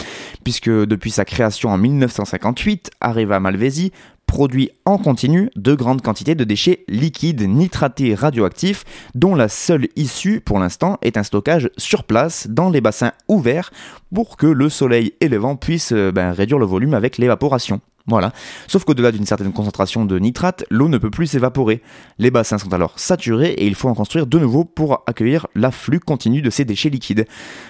puisque 0.43 0.69
depuis 0.69 1.11
sa 1.11 1.25
création 1.25 1.69
en 1.69 1.77
1958, 1.77 2.91
Areva 3.01 3.39
Malvesi 3.39 3.91
produit 4.25 4.71
en 4.85 4.97
continu 4.97 5.49
de 5.57 5.75
grandes 5.75 6.01
quantités 6.01 6.35
de 6.35 6.45
déchets 6.45 6.85
liquides 6.87 7.41
nitratés 7.41 8.15
radioactifs, 8.15 8.85
dont 9.13 9.35
la 9.35 9.49
seule 9.49 9.89
issue 9.97 10.39
pour 10.39 10.57
l'instant 10.57 10.97
est 11.01 11.17
un 11.17 11.23
stockage 11.23 11.69
sur 11.75 12.05
place 12.05 12.47
dans 12.47 12.69
les 12.69 12.79
bassins 12.79 13.11
ouverts 13.27 13.71
pour 14.15 14.37
que 14.37 14.47
le 14.47 14.69
soleil 14.69 15.13
et 15.19 15.27
le 15.27 15.35
vent 15.35 15.57
puissent 15.57 15.91
euh, 15.91 16.13
ben, 16.13 16.31
réduire 16.31 16.59
le 16.59 16.65
volume 16.65 16.93
avec 16.93 17.17
l'évaporation. 17.17 17.81
Voilà. 18.07 18.33
Sauf 18.67 18.83
qu'au-delà 18.83 19.11
d'une 19.11 19.25
certaine 19.25 19.53
concentration 19.53 20.05
de 20.05 20.17
nitrate, 20.17 20.65
l'eau 20.69 20.89
ne 20.89 20.97
peut 20.97 21.11
plus 21.11 21.27
s'évaporer. 21.27 21.81
Les 22.17 22.31
bassins 22.31 22.57
sont 22.57 22.73
alors 22.73 22.93
saturés 22.97 23.51
et 23.51 23.67
il 23.67 23.75
faut 23.75 23.89
en 23.89 23.93
construire 23.93 24.27
de 24.27 24.39
nouveau 24.39 24.65
pour 24.65 25.03
accueillir 25.05 25.47
l'afflux 25.55 25.99
continu 25.99 26.41
de 26.41 26.49
ces 26.49 26.65
déchets 26.65 26.89
liquides. 26.89 27.27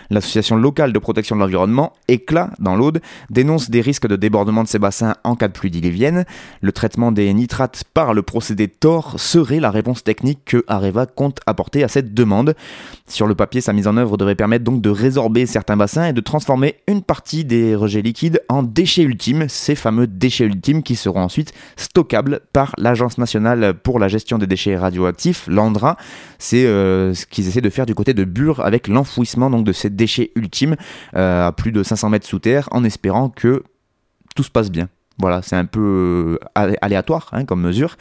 L'association 0.10 0.56
locale 0.56 0.94
de 0.94 1.00
protection 1.00 1.36
de 1.36 1.42
l'environnement, 1.42 1.94
Éclat 2.08 2.52
dans 2.60 2.76
l'Aude, 2.76 3.02
dénonce 3.30 3.70
des 3.70 3.82
risques 3.82 4.08
de 4.08 4.16
débordement 4.16 4.64
de 4.64 4.68
ces 4.68 4.80
bassins 4.80 5.16
en 5.24 5.36
cas 5.36 5.48
de 5.48 5.54
pluie 5.54 5.72
diluvienne. 5.72 6.26
Le 6.62 6.72
traitement 6.72 7.12
des 7.12 7.34
nitrates 7.34 7.84
par 7.94 8.14
le 8.14 8.22
procédé 8.22 8.68
TOR 8.68 9.20
serait 9.20 9.60
la 9.60 9.72
réponse 9.72 10.04
technique 10.04 10.40
que 10.46 10.64
Areva 10.68 11.06
compte 11.06 11.40
apporter 11.46 11.84
à 11.84 11.88
cette 11.88 12.14
demande. 12.14 12.56
Sur 13.08 13.28
le 13.28 13.36
papier, 13.36 13.62
sa 13.62 13.74
mise 13.74 13.88
en 13.88 13.98
œuvre 13.98 14.18
devrait 14.18 14.36
permettre 14.36 14.64
donc 14.64 14.82
de 14.82 14.90
résorber 14.90 15.46
certains 15.46 15.78
bassins 15.78 16.08
et 16.08 16.14
de 16.14 16.22
transformer 16.22 16.76
une 16.88 17.02
partie 17.02 17.46
des 17.46 17.76
rejets 17.76 18.02
liquides 18.02 18.42
en 18.50 18.64
déchets 18.64 19.04
ultimes, 19.04 19.48
ces 19.50 19.76
fameux 19.76 20.08
déchets 20.22 20.46
ultimes 20.46 20.84
qui 20.84 20.96
seront 20.96 21.22
ensuite 21.22 21.52
stockables 21.76 22.40
par 22.54 22.74
l'Agence 22.78 23.18
nationale 23.18 23.74
pour 23.74 24.00
la 24.00 24.08
gestion 24.08 24.38
des 24.38 24.48
déchets 24.48 24.78
radioactifs, 24.78 25.48
l'ANDRA. 25.48 25.98
C'est 26.38 26.66
euh, 26.66 27.14
ce 27.14 27.26
qu'ils 27.26 27.48
essaient 27.48 27.62
de 27.62 27.70
faire 27.70 27.86
du 27.86 27.96
côté 27.96 28.14
de 28.14 28.24
Bure 28.24 28.62
avec 28.62 28.88
l'enfouissement 28.88 29.50
de 29.50 29.72
ces 29.74 29.90
déchets 29.90 30.32
ultimes 30.36 30.76
euh, 31.16 31.48
à 31.48 31.52
plus 31.52 31.72
de 31.72 31.84
500 31.84 32.10
mètres 32.10 32.28
sous 32.28 32.40
terre 32.40 32.70
en 32.72 32.84
espérant 32.84 33.30
que 33.30 33.64
tout 34.36 34.44
se 34.44 34.52
passe 34.52 34.72
bien. 34.72 34.88
Voilà, 35.18 35.42
c'est 35.44 35.56
un 35.58 35.66
peu 35.66 36.40
euh, 36.58 36.74
aléatoire 36.82 37.30
hein, 37.32 37.46
comme 37.46 37.62
mesure, 37.62 37.98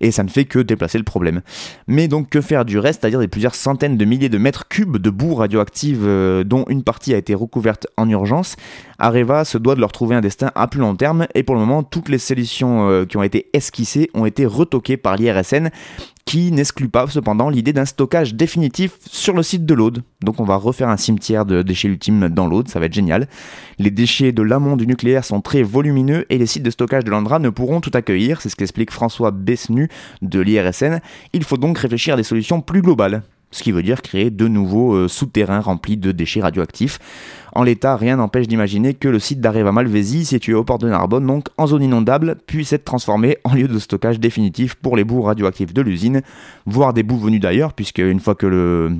et 0.00 0.10
ça 0.10 0.24
ne 0.24 0.28
fait 0.28 0.44
que 0.44 0.58
déplacer 0.58 0.98
le 0.98 1.04
problème. 1.04 1.42
Mais 1.86 2.08
donc 2.08 2.30
que 2.30 2.40
faire 2.40 2.64
du 2.64 2.78
reste, 2.78 3.02
c'est-à-dire 3.02 3.20
des 3.20 3.28
plusieurs 3.28 3.54
centaines 3.54 3.96
de 3.96 4.04
milliers 4.04 4.30
de 4.30 4.38
mètres 4.38 4.66
cubes 4.66 4.96
de 4.96 5.10
boue 5.10 5.34
radioactive 5.34 6.04
dont 6.44 6.64
une 6.68 6.82
partie 6.82 7.14
a 7.14 7.18
été 7.18 7.34
recouverte 7.34 7.86
en 7.96 8.08
urgence 8.08 8.56
Areva 9.04 9.44
se 9.44 9.58
doit 9.58 9.74
de 9.74 9.80
leur 9.80 9.92
trouver 9.92 10.16
un 10.16 10.22
destin 10.22 10.50
à 10.54 10.66
plus 10.66 10.80
long 10.80 10.96
terme, 10.96 11.26
et 11.34 11.42
pour 11.42 11.54
le 11.54 11.60
moment, 11.60 11.82
toutes 11.82 12.08
les 12.08 12.16
solutions 12.16 12.88
euh, 12.88 13.04
qui 13.04 13.18
ont 13.18 13.22
été 13.22 13.50
esquissées 13.52 14.08
ont 14.14 14.24
été 14.24 14.46
retoquées 14.46 14.96
par 14.96 15.16
l'IRSN, 15.16 15.68
qui 16.24 16.50
n'exclut 16.50 16.88
pas 16.88 17.06
cependant 17.08 17.50
l'idée 17.50 17.74
d'un 17.74 17.84
stockage 17.84 18.34
définitif 18.34 18.92
sur 19.06 19.34
le 19.34 19.42
site 19.42 19.66
de 19.66 19.74
l'Aude. 19.74 20.04
Donc 20.22 20.40
on 20.40 20.44
va 20.44 20.56
refaire 20.56 20.88
un 20.88 20.96
cimetière 20.96 21.44
de 21.44 21.60
déchets 21.60 21.88
ultimes 21.88 22.30
dans 22.30 22.46
l'Aude, 22.46 22.68
ça 22.68 22.80
va 22.80 22.86
être 22.86 22.94
génial. 22.94 23.28
Les 23.78 23.90
déchets 23.90 24.32
de 24.32 24.40
l'amont 24.40 24.78
du 24.78 24.86
nucléaire 24.86 25.26
sont 25.26 25.42
très 25.42 25.62
volumineux 25.62 26.24
et 26.30 26.38
les 26.38 26.46
sites 26.46 26.62
de 26.62 26.70
stockage 26.70 27.04
de 27.04 27.10
l'Andra 27.10 27.38
ne 27.40 27.50
pourront 27.50 27.82
tout 27.82 27.90
accueillir, 27.92 28.40
c'est 28.40 28.48
ce 28.48 28.56
qu'explique 28.56 28.90
François 28.90 29.32
Besnu 29.32 29.90
de 30.22 30.40
l'IRSN. 30.40 31.00
Il 31.34 31.44
faut 31.44 31.58
donc 31.58 31.76
réfléchir 31.76 32.14
à 32.14 32.16
des 32.16 32.22
solutions 32.22 32.62
plus 32.62 32.80
globales 32.80 33.22
ce 33.54 33.62
qui 33.62 33.70
veut 33.70 33.82
dire 33.84 34.02
créer 34.02 34.30
de 34.30 34.48
nouveaux 34.48 34.94
euh, 34.94 35.08
souterrains 35.08 35.60
remplis 35.60 35.96
de 35.96 36.10
déchets 36.10 36.40
radioactifs. 36.40 36.98
En 37.52 37.62
l'état, 37.62 37.96
rien 37.96 38.16
n'empêche 38.16 38.48
d'imaginer 38.48 38.94
que 38.94 39.06
le 39.06 39.20
site 39.20 39.40
d'Areva 39.40 39.70
Malvézy, 39.70 40.24
situé 40.24 40.54
au 40.54 40.64
port 40.64 40.78
de 40.78 40.88
Narbonne, 40.88 41.24
donc 41.24 41.46
en 41.56 41.68
zone 41.68 41.84
inondable, 41.84 42.36
puisse 42.48 42.72
être 42.72 42.84
transformé 42.84 43.38
en 43.44 43.54
lieu 43.54 43.68
de 43.68 43.78
stockage 43.78 44.18
définitif 44.18 44.74
pour 44.74 44.96
les 44.96 45.04
bouts 45.04 45.22
radioactifs 45.22 45.72
de 45.72 45.82
l'usine, 45.82 46.22
voire 46.66 46.92
des 46.92 47.04
bouts 47.04 47.18
venus 47.18 47.40
d'ailleurs, 47.40 47.74
puisque 47.74 48.00
une 48.00 48.18
fois 48.18 48.34
que 48.34 48.46
le 48.46 48.96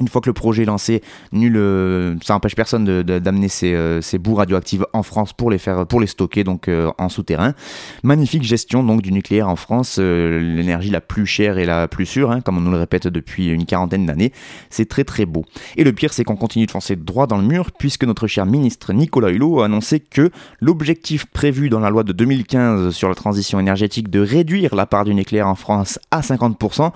une 0.00 0.08
fois 0.08 0.20
que 0.20 0.28
le 0.28 0.34
projet 0.34 0.62
est 0.64 0.66
lancé, 0.66 1.02
nul, 1.32 1.56
euh, 1.56 2.16
ça 2.22 2.34
n'empêche 2.34 2.54
personne 2.54 3.02
d'amener 3.02 3.48
euh, 3.62 4.00
ces, 4.02 4.18
bouts 4.18 4.34
radioactifs 4.34 4.82
en 4.92 5.02
France 5.02 5.32
pour 5.32 5.50
les 5.50 5.58
faire, 5.58 5.86
pour 5.86 6.00
les 6.00 6.06
stocker 6.06 6.44
donc 6.44 6.68
euh, 6.68 6.90
en 6.98 7.08
souterrain. 7.08 7.54
Magnifique 8.02 8.42
gestion 8.42 8.82
donc 8.82 9.02
du 9.02 9.12
nucléaire 9.12 9.48
en 9.48 9.56
France, 9.56 9.98
l'énergie 9.98 10.90
la 10.90 11.00
plus 11.00 11.26
chère 11.26 11.58
et 11.58 11.64
la 11.64 11.88
plus 11.88 12.06
sûre, 12.06 12.30
hein, 12.30 12.40
comme 12.40 12.58
on 12.58 12.60
nous 12.60 12.70
le 12.70 12.78
répète 12.78 13.08
depuis 13.08 13.48
une 13.48 13.64
quarantaine 13.64 14.06
d'années. 14.06 14.32
C'est 14.68 14.88
très 14.88 15.04
très 15.04 15.24
beau. 15.24 15.44
Et 15.76 15.84
le 15.84 15.92
pire, 15.92 16.12
c'est 16.12 16.24
qu'on 16.24 16.36
continue 16.36 16.66
de 16.66 16.70
foncer 16.70 16.96
droit 16.96 17.26
dans 17.26 17.38
le 17.38 17.44
mur, 17.44 17.70
puisque 17.72 18.04
notre 18.04 18.26
cher 18.26 18.44
ministre 18.44 18.92
Nicolas 18.92 19.30
Hulot 19.30 19.60
a 19.60 19.66
annoncé 19.66 20.00
que 20.00 20.30
l'objectif 20.60 21.26
prévu 21.26 21.70
dans 21.70 21.80
la 21.80 21.90
loi 21.90 22.02
de 22.02 22.12
2015 22.12 22.94
sur 22.94 23.08
la 23.08 23.14
transition 23.14 23.58
énergétique 23.58 24.10
de 24.10 24.20
réduire 24.20 24.74
la 24.74 24.86
part 24.86 25.04
du 25.04 25.14
nucléaire 25.14 25.48
en 25.48 25.54
France 25.54 25.98
à 26.10 26.20
50% 26.20 26.92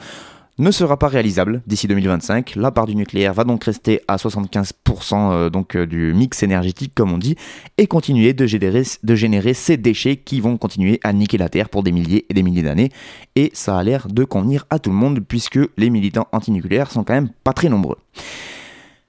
ne 0.60 0.70
sera 0.70 0.98
pas 0.98 1.08
réalisable 1.08 1.62
d'ici 1.66 1.88
2025. 1.88 2.54
La 2.56 2.70
part 2.70 2.86
du 2.86 2.94
nucléaire 2.94 3.32
va 3.32 3.44
donc 3.44 3.64
rester 3.64 4.02
à 4.08 4.16
75% 4.16 4.72
euh, 5.14 5.50
euh, 5.74 5.86
du 5.86 6.12
mix 6.12 6.42
énergétique, 6.42 6.92
comme 6.94 7.12
on 7.12 7.18
dit, 7.18 7.34
et 7.78 7.86
continuer 7.86 8.34
de 8.34 8.46
générer, 8.46 8.82
de 9.02 9.14
générer 9.14 9.54
ces 9.54 9.78
déchets 9.78 10.16
qui 10.16 10.40
vont 10.40 10.58
continuer 10.58 11.00
à 11.02 11.14
niquer 11.14 11.38
la 11.38 11.48
Terre 11.48 11.70
pour 11.70 11.82
des 11.82 11.92
milliers 11.92 12.26
et 12.28 12.34
des 12.34 12.42
milliers 12.42 12.62
d'années. 12.62 12.90
Et 13.36 13.50
ça 13.54 13.78
a 13.78 13.82
l'air 13.82 14.06
de 14.08 14.22
convenir 14.24 14.66
à 14.68 14.78
tout 14.78 14.90
le 14.90 14.96
monde, 14.96 15.20
puisque 15.26 15.58
les 15.78 15.88
militants 15.88 16.28
antinucléaires 16.32 16.90
sont 16.90 17.04
quand 17.04 17.14
même 17.14 17.30
pas 17.42 17.54
très 17.54 17.70
nombreux. 17.70 17.96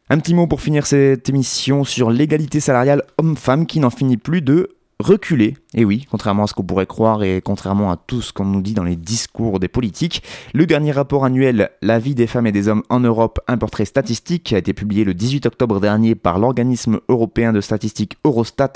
Un 0.10 0.20
petit 0.20 0.34
mot 0.34 0.48
pour 0.48 0.62
finir 0.62 0.86
cette 0.86 1.28
émission 1.28 1.84
sur 1.84 2.12
l'égalité 2.12 2.62
salariale 2.62 3.04
homme-femme 3.18 3.66
qui 3.66 3.80
n'en 3.82 3.90
finit 3.90 4.18
plus 4.18 4.42
de 4.42 4.70
reculer. 5.02 5.58
Et 5.74 5.84
oui, 5.84 6.08
contrairement 6.10 6.44
à 6.44 6.48
ce 6.48 6.54
qu'on 6.54 6.64
pourrait 6.64 6.86
croire 6.86 7.24
et 7.24 7.42
contrairement 7.42 7.92
à 7.92 7.98
tout 7.98 8.22
ce 8.22 8.32
qu'on 8.32 8.46
nous 8.46 8.62
dit 8.62 8.74
dans 8.74 8.84
les 8.84 8.96
discours 8.96 9.60
des 9.60 9.68
politiques, 9.68 10.24
le 10.54 10.66
dernier 10.66 10.92
rapport 10.92 11.26
annuel 11.26 11.72
La 11.82 12.00
vie 12.00 12.16
des 12.16 12.28
femmes 12.28 12.48
et 12.48 12.52
des 12.52 12.68
hommes 12.68 12.84
en 12.90 13.00
Europe, 13.00 13.40
un 13.48 13.58
portrait 13.58 13.86
statistique, 13.86 14.54
a 14.54 14.58
été 14.58 14.74
publié 14.74 15.04
le 15.04 15.14
18 15.14 15.46
octobre 15.48 15.80
dernier 15.80 16.16
par 16.16 16.40
l'organisme 16.40 17.00
européen 17.10 17.52
de 17.52 17.62
statistique 17.62 18.18
Eurostat, 18.24 18.74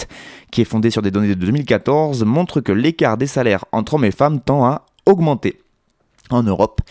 qui 0.51 0.61
est 0.61 0.65
fondé 0.65 0.89
sur 0.89 1.01
des 1.01 1.11
données 1.11 1.29
de 1.29 1.33
2014, 1.35 2.25
montre 2.25 2.61
que 2.61 2.71
l'écart 2.71 3.17
des 3.17 3.27
salaires 3.27 3.65
entre 3.71 3.93
hommes 3.95 4.05
et 4.05 4.11
femmes 4.11 4.41
tend 4.41 4.65
à 4.65 4.85
augmenter 5.05 5.59
en 6.29 6.43
Europe. 6.43 6.81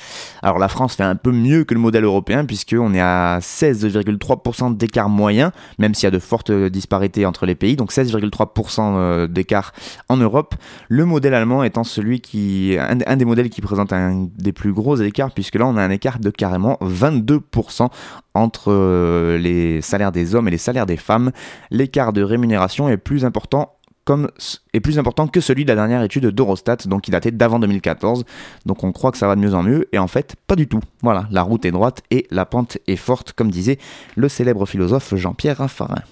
Alors 0.42 0.58
la 0.58 0.68
France 0.68 0.96
fait 0.96 1.02
un 1.02 1.16
peu 1.16 1.32
mieux 1.32 1.64
que 1.64 1.74
le 1.74 1.80
modèle 1.80 2.04
européen 2.04 2.44
puisqu'on 2.44 2.94
est 2.94 3.00
à 3.00 3.38
16,3% 3.40 4.76
d'écart 4.76 5.08
moyen, 5.08 5.52
même 5.78 5.94
s'il 5.94 6.04
y 6.04 6.08
a 6.08 6.10
de 6.10 6.18
fortes 6.18 6.52
disparités 6.52 7.26
entre 7.26 7.46
les 7.46 7.54
pays, 7.54 7.76
donc 7.76 7.92
16,3% 7.92 8.94
euh, 8.96 9.26
d'écart 9.26 9.72
en 10.08 10.16
Europe. 10.16 10.54
Le 10.88 11.04
modèle 11.04 11.34
allemand 11.34 11.64
étant 11.64 11.84
celui 11.84 12.20
qui, 12.20 12.76
un, 12.78 13.16
des 13.16 13.24
modèles 13.24 13.50
qui 13.50 13.60
présente 13.60 13.92
un 13.92 14.28
des 14.36 14.52
plus 14.52 14.72
gros 14.72 14.96
écarts 14.96 15.32
puisque 15.32 15.56
là 15.56 15.66
on 15.66 15.76
a 15.76 15.82
un 15.82 15.90
écart 15.90 16.18
de 16.18 16.30
carrément 16.30 16.78
22% 16.82 17.88
entre 18.34 18.72
euh, 18.72 19.38
les 19.38 19.80
salaires 19.80 20.12
des 20.12 20.34
hommes 20.34 20.48
et 20.48 20.50
les 20.50 20.58
salaires 20.58 20.86
des 20.86 20.96
femmes. 20.96 21.30
L'écart 21.70 22.12
de 22.12 22.22
rémunération 22.22 22.88
est 22.88 22.96
plus 22.96 23.24
important 23.24 23.73
comme 24.04 24.30
est 24.72 24.80
plus 24.80 24.98
important 24.98 25.26
que 25.28 25.40
celui 25.40 25.64
de 25.64 25.70
la 25.70 25.76
dernière 25.76 26.02
étude 26.02 26.26
d'Eurostat, 26.26 26.76
donc 26.86 27.02
qui 27.02 27.10
datait 27.10 27.30
d'avant 27.30 27.58
2014. 27.58 28.24
Donc 28.66 28.84
on 28.84 28.92
croit 28.92 29.12
que 29.12 29.18
ça 29.18 29.26
va 29.26 29.36
de 29.36 29.40
mieux 29.40 29.54
en 29.54 29.62
mieux, 29.62 29.88
et 29.92 29.98
en 29.98 30.08
fait, 30.08 30.36
pas 30.46 30.56
du 30.56 30.66
tout. 30.66 30.80
Voilà, 31.02 31.26
la 31.30 31.42
route 31.42 31.64
est 31.64 31.70
droite 31.70 32.02
et 32.10 32.26
la 32.30 32.44
pente 32.44 32.78
est 32.86 32.96
forte, 32.96 33.32
comme 33.32 33.50
disait 33.50 33.78
le 34.16 34.28
célèbre 34.28 34.66
philosophe 34.66 35.14
Jean-Pierre 35.14 35.58
Raffarin. 35.58 36.02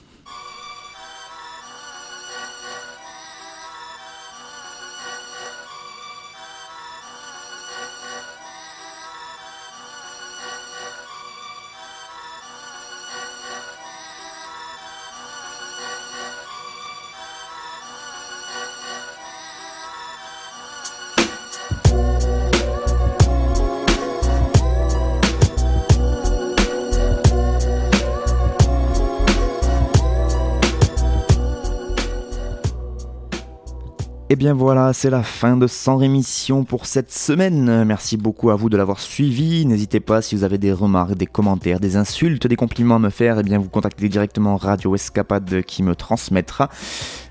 Et 34.32 34.34
eh 34.34 34.36
bien 34.36 34.54
voilà, 34.54 34.94
c'est 34.94 35.10
la 35.10 35.22
fin 35.22 35.58
de 35.58 35.66
100 35.66 35.98
rémissions 35.98 36.64
pour 36.64 36.86
cette 36.86 37.12
semaine. 37.12 37.84
Merci 37.84 38.16
beaucoup 38.16 38.48
à 38.48 38.54
vous 38.54 38.70
de 38.70 38.78
l'avoir 38.78 38.98
suivi. 38.98 39.66
N'hésitez 39.66 40.00
pas 40.00 40.22
si 40.22 40.34
vous 40.34 40.42
avez 40.42 40.56
des 40.56 40.72
remarques, 40.72 41.16
des 41.16 41.26
commentaires, 41.26 41.80
des 41.80 41.96
insultes, 41.96 42.46
des 42.46 42.56
compliments 42.56 42.94
à 42.94 42.98
me 42.98 43.10
faire, 43.10 43.36
et 43.36 43.40
eh 43.40 43.42
bien 43.42 43.58
vous 43.58 43.68
contactez 43.68 44.08
directement 44.08 44.56
Radio 44.56 44.94
Escapade 44.94 45.60
qui 45.64 45.82
me 45.82 45.94
transmettra. 45.94 46.70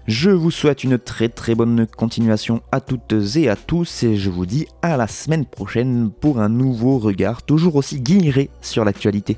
Je 0.06 0.30
vous 0.30 0.52
souhaite 0.52 0.84
une 0.84 1.00
très 1.00 1.28
très 1.28 1.56
bonne 1.56 1.88
continuation 1.88 2.62
à 2.72 2.82
toutes 2.82 3.16
et 3.36 3.50
à 3.50 3.56
tous 3.56 4.04
et 4.04 4.16
je 4.16 4.30
vous 4.30 4.46
dis 4.46 4.68
à 4.84 4.96
la 4.96 5.08
semaine 5.08 5.48
prochaine 5.48 6.12
pour 6.12 6.40
un 6.40 6.50
nouveau 6.50 7.00
regard 7.00 7.42
toujours 7.42 7.78
aussi 7.78 8.00
guilleré 8.00 8.52
sur 8.62 8.86
l'actualité. 8.86 9.38